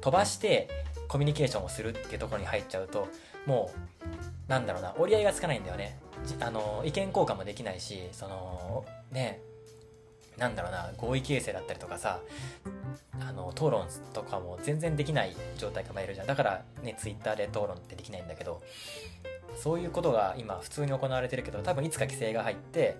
[0.00, 0.68] 飛ばして
[1.08, 3.08] コミュニケーションをするっていうところに入っちゃうと
[3.46, 3.70] も
[4.04, 5.98] うなんだろうな折り合いがつかないんだよね。
[6.40, 9.40] あの意見交換もできないしそのね
[10.38, 12.20] なんだろうな合意形成だったりとかさ
[13.20, 18.62] あの討論とかも全然できない状態がまえるじゃんだからねツイッターで討論ってできないんだけど
[19.56, 22.96] そういうことが今普通に行われてるけど多分いつか規制が入って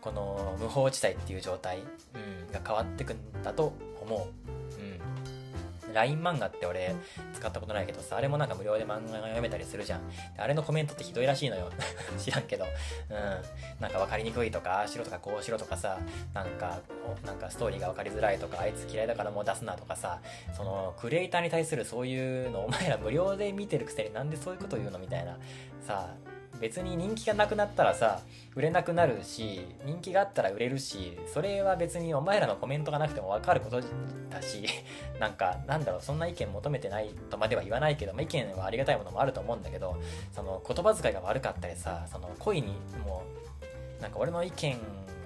[0.00, 4.20] この無法地帯っていう状態、うん、が変わってくんだと思う。
[4.20, 5.00] うん、
[5.92, 6.94] LINE 漫画って俺
[7.32, 10.00] 使ったことないけどさあれもなんか無料で漫画が読めたりするじゃん。
[10.36, 11.70] あれのコメントってひどいらしいのよ。
[12.18, 12.64] 知らんけど。
[12.64, 13.80] うん。
[13.80, 15.98] なんか分かりにくいとかああしろとかこうしろとかさ
[16.34, 16.80] なんか
[17.24, 20.20] なんかストーリーが分かりづらいとかあいつ嫌いだからもう出すなとかさ
[20.56, 25.36] そのクリエイターに対するそういうのお前ら無料で見てるくせになんでそういうこと言うのみたいな
[25.86, 26.14] さ
[26.60, 28.20] 別に人気がなくなったらさ
[28.54, 33.80] 売れなくなるし人気があったら売れるしそれは別にお前らのコメントがなくても分かること
[34.30, 34.64] だし
[35.20, 39.96] なんかなんだろうそんな意見求めてないとまでは言わないけど、まあ、意見はありがたいものもあると思うんだけど
[40.32, 43.22] その言葉遣いが悪かったりさその恋にも
[43.98, 44.74] うなんか俺の意見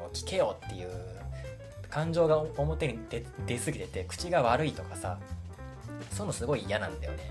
[0.01, 0.91] を聞けよっていう
[1.91, 5.19] 感情が表に出出過ぎてて口が悪いとかさ
[6.11, 7.31] そういうのすごい嫌なんだよね。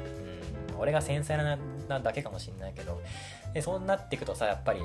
[0.70, 0.80] うん。
[0.80, 1.44] 俺が繊細
[1.88, 3.02] なだけかもしんないけど。
[3.54, 4.82] で、そうなっていくとさ、やっぱり、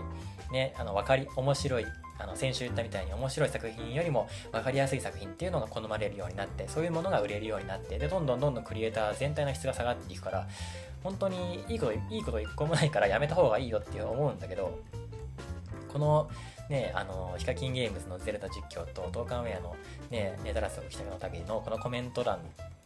[0.51, 1.87] ね、あの、わかり、面白い、
[2.19, 10.49] あの、先週言ったみたいに面白い作品よりも分かりやすい作品っていうのが好まれるようになって、そういうものが売れるようになって、で、どんどんどんどんクリエイター全体の質が下がっていくから、
[11.03, 14.79] 本当にいいこと、いいこと一個もないからやめた方がいいよって思うんだけど、
[15.93, 16.31] この、
[16.69, 19.77] ね、あの、ヒカキンゲームズのゼルダ実況と、トーカンウェアの
[20.11, 22.41] ね、ネタラスを来たの旅のこのコメント欄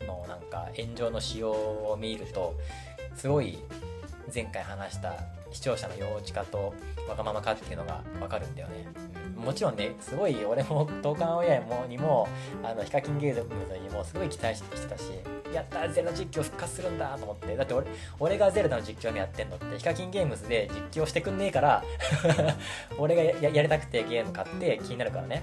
[0.07, 2.55] のなんか炎上の仕様を見ると、
[3.17, 3.59] すごい
[4.33, 5.15] 前回話した
[5.53, 6.75] 視聴者の幼稚化と
[7.09, 8.87] わがままかっていうのがわかるんだよね。
[9.37, 12.29] もちろんね、すごい俺も東韓親もにも、
[12.63, 15.05] あの、ヒカキンゲームズにもすごい期待してたし、
[15.53, 17.57] やったゼルダ実況復活するんだと思って。
[17.57, 17.87] だって俺、
[18.19, 21.83] 俺がゼルダの実況やってんのって、ヒカキンゲームズで実況してくんねえから
[22.99, 25.43] 俺がややりたくてゲーム買って気になるからね。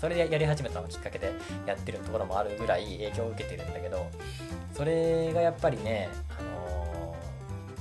[0.00, 1.30] それでやり始めたのきっかけで
[1.66, 4.06] やってるところもあるぐらい影響を受けてるんだけど、
[4.72, 6.99] それがやっぱりね、あのー、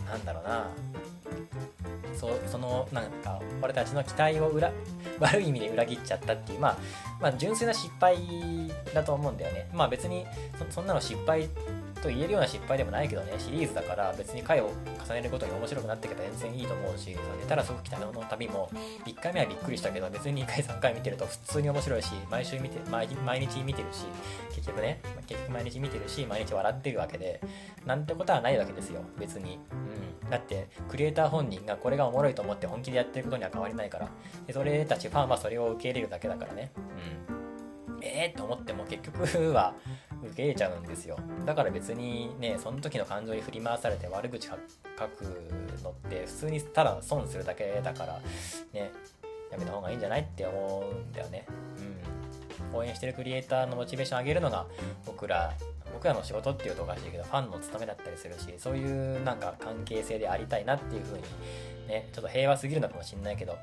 [0.10, 0.68] なんだろうな、
[2.16, 4.72] そそのなんか俺たちの期待を裏
[5.20, 6.78] 悪い意味で裏切っちゃったっていう、まあ、
[7.22, 8.18] まあ純粋な失敗
[8.94, 9.70] だと思うんだよね。
[9.74, 10.26] まあ別に
[10.70, 11.50] そんなの失敗
[12.02, 14.72] と言えるような失敗でもないけどね、シリーズだから別に回を
[15.08, 18.70] 重ねることに面白くなっていけば全然いいと思うし、寝たらすごく北の旅も、
[19.06, 24.06] 1回目はびっくりしたけど、別に2回3回見てると普通に面白いし、毎週見て、毎毎日見てるし、
[24.56, 27.42] 結局ね、結局毎日見てるし、毎日笑ってるわけで、
[27.86, 29.60] なんてことはないわけですよ、別に。
[30.24, 30.30] うん。
[30.30, 34.10] だって、クリエイター本人がこれがおもろいと思って本気でやってることには変わりないから、
[34.48, 36.72] でそれたちファンはそれを受け入れるだけだからね。
[36.78, 37.40] うん。
[38.02, 39.74] えーって思っても結局は
[40.24, 41.18] 受け入れちゃうんですよ。
[41.46, 44.60] だから別にねその時の感情に振り回されて悪口書く
[45.84, 48.20] のって普通にただ損するだけだから
[48.74, 48.92] ね
[49.52, 51.46] やめた方がいいんじゃないって思うんだよね。
[51.78, 52.78] うん。
[52.78, 54.66] 応援してるクリエイターのモチベーション上げるのが
[55.06, 55.54] 僕ら
[55.94, 61.24] 僕らの仕事っていうとおかしいけどファンの務めだったりするしそういうなんか関係性でありたいなっていう風に
[61.88, 63.58] ねちょっと平和すぎるのかもしんないけど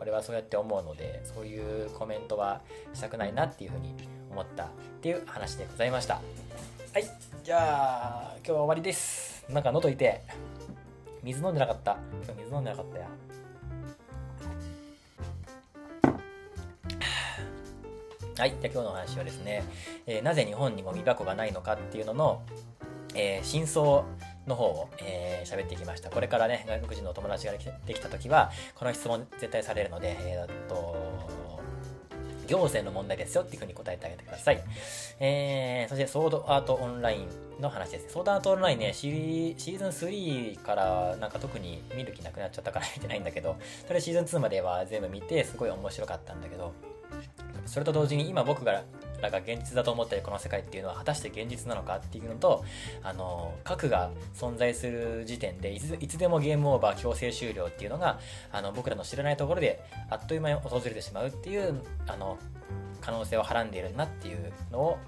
[0.00, 2.60] 俺はそうやって思うのでそういうコメントは
[2.92, 3.94] したくないなっていうふうに
[4.30, 4.68] 思ったっ
[5.00, 6.14] ていう話でございました。
[6.14, 6.20] は
[6.98, 7.04] い。
[7.42, 9.44] じゃあ今日は終わりです。
[9.48, 9.96] なんか喉い。
[9.96, 10.22] て
[11.22, 11.98] 水飲んでなかった。
[12.24, 13.08] 今日水飲んでなかったや
[18.38, 18.50] はい。
[18.58, 19.62] じゃあ今日の話はですね、
[20.06, 22.42] えー、なぜ日本にゴミ箱がないのかっていうのの、
[23.14, 24.04] えー、真相
[24.46, 26.08] の方を、えー、喋ってきました。
[26.08, 27.58] これからね、外国人のお友達がで
[27.92, 30.96] きた時は、この質問絶対されるので、えー、っと、
[32.50, 34.60] 行政の問題ですよっていうふうに答えてあげてください。
[35.20, 38.10] えー、そして、ソードアートオンラインの話ですね。
[38.10, 46.72] ソードアートオンラインね、シーズン3からなんか特に見る気なくなっちゃったから見てないんだけど、それシーズン2までは全部見て、すごい面白かったんだけど、
[47.66, 48.82] それと同時に今僕が
[49.20, 52.64] らが現実だと思ってるこの世界っていうのは果たして現実なのかっていうのと
[53.02, 58.18] あの核が存在する時点でいつでもゲームオーバー強制終了っていうのが
[58.52, 62.38] あの僕らの知らないところであっという間に訪れてしまうっていうあの
[63.00, 64.98] 可能性をはらんでいるなっていうのを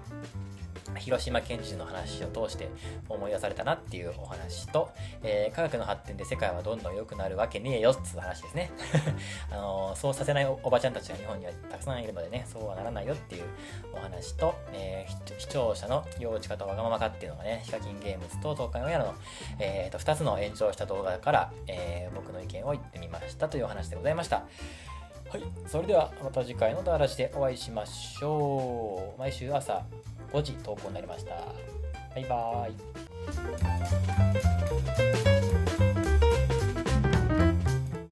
[0.97, 2.69] 広島県知事の話を通して
[3.09, 4.89] 思い出されたなっていうお話と、
[5.23, 8.71] えー、科学の発展で世界はどんどん良くなるわけねえよっていう話ですね。
[9.51, 13.43] あのー、そうさせないおばちゃんたちが日本にはたくさんいるのでね、そうはならないよっていう
[13.93, 19.13] お話と、えー、視聴者の幼稚化とわがままかっていうのがね、ヒカキンゲームズと東海オンエアの、
[19.59, 24.43] えー、と2つの延長した動画から、え、僕の意見を言ってみましたというお話でございました。
[25.33, 29.19] はい、それではまた次回のダらラでお会いしましょう。
[29.19, 29.83] 毎週朝
[30.31, 31.31] 5時投稿になりました。
[32.13, 32.69] バイバー
[35.29, 35.32] イ。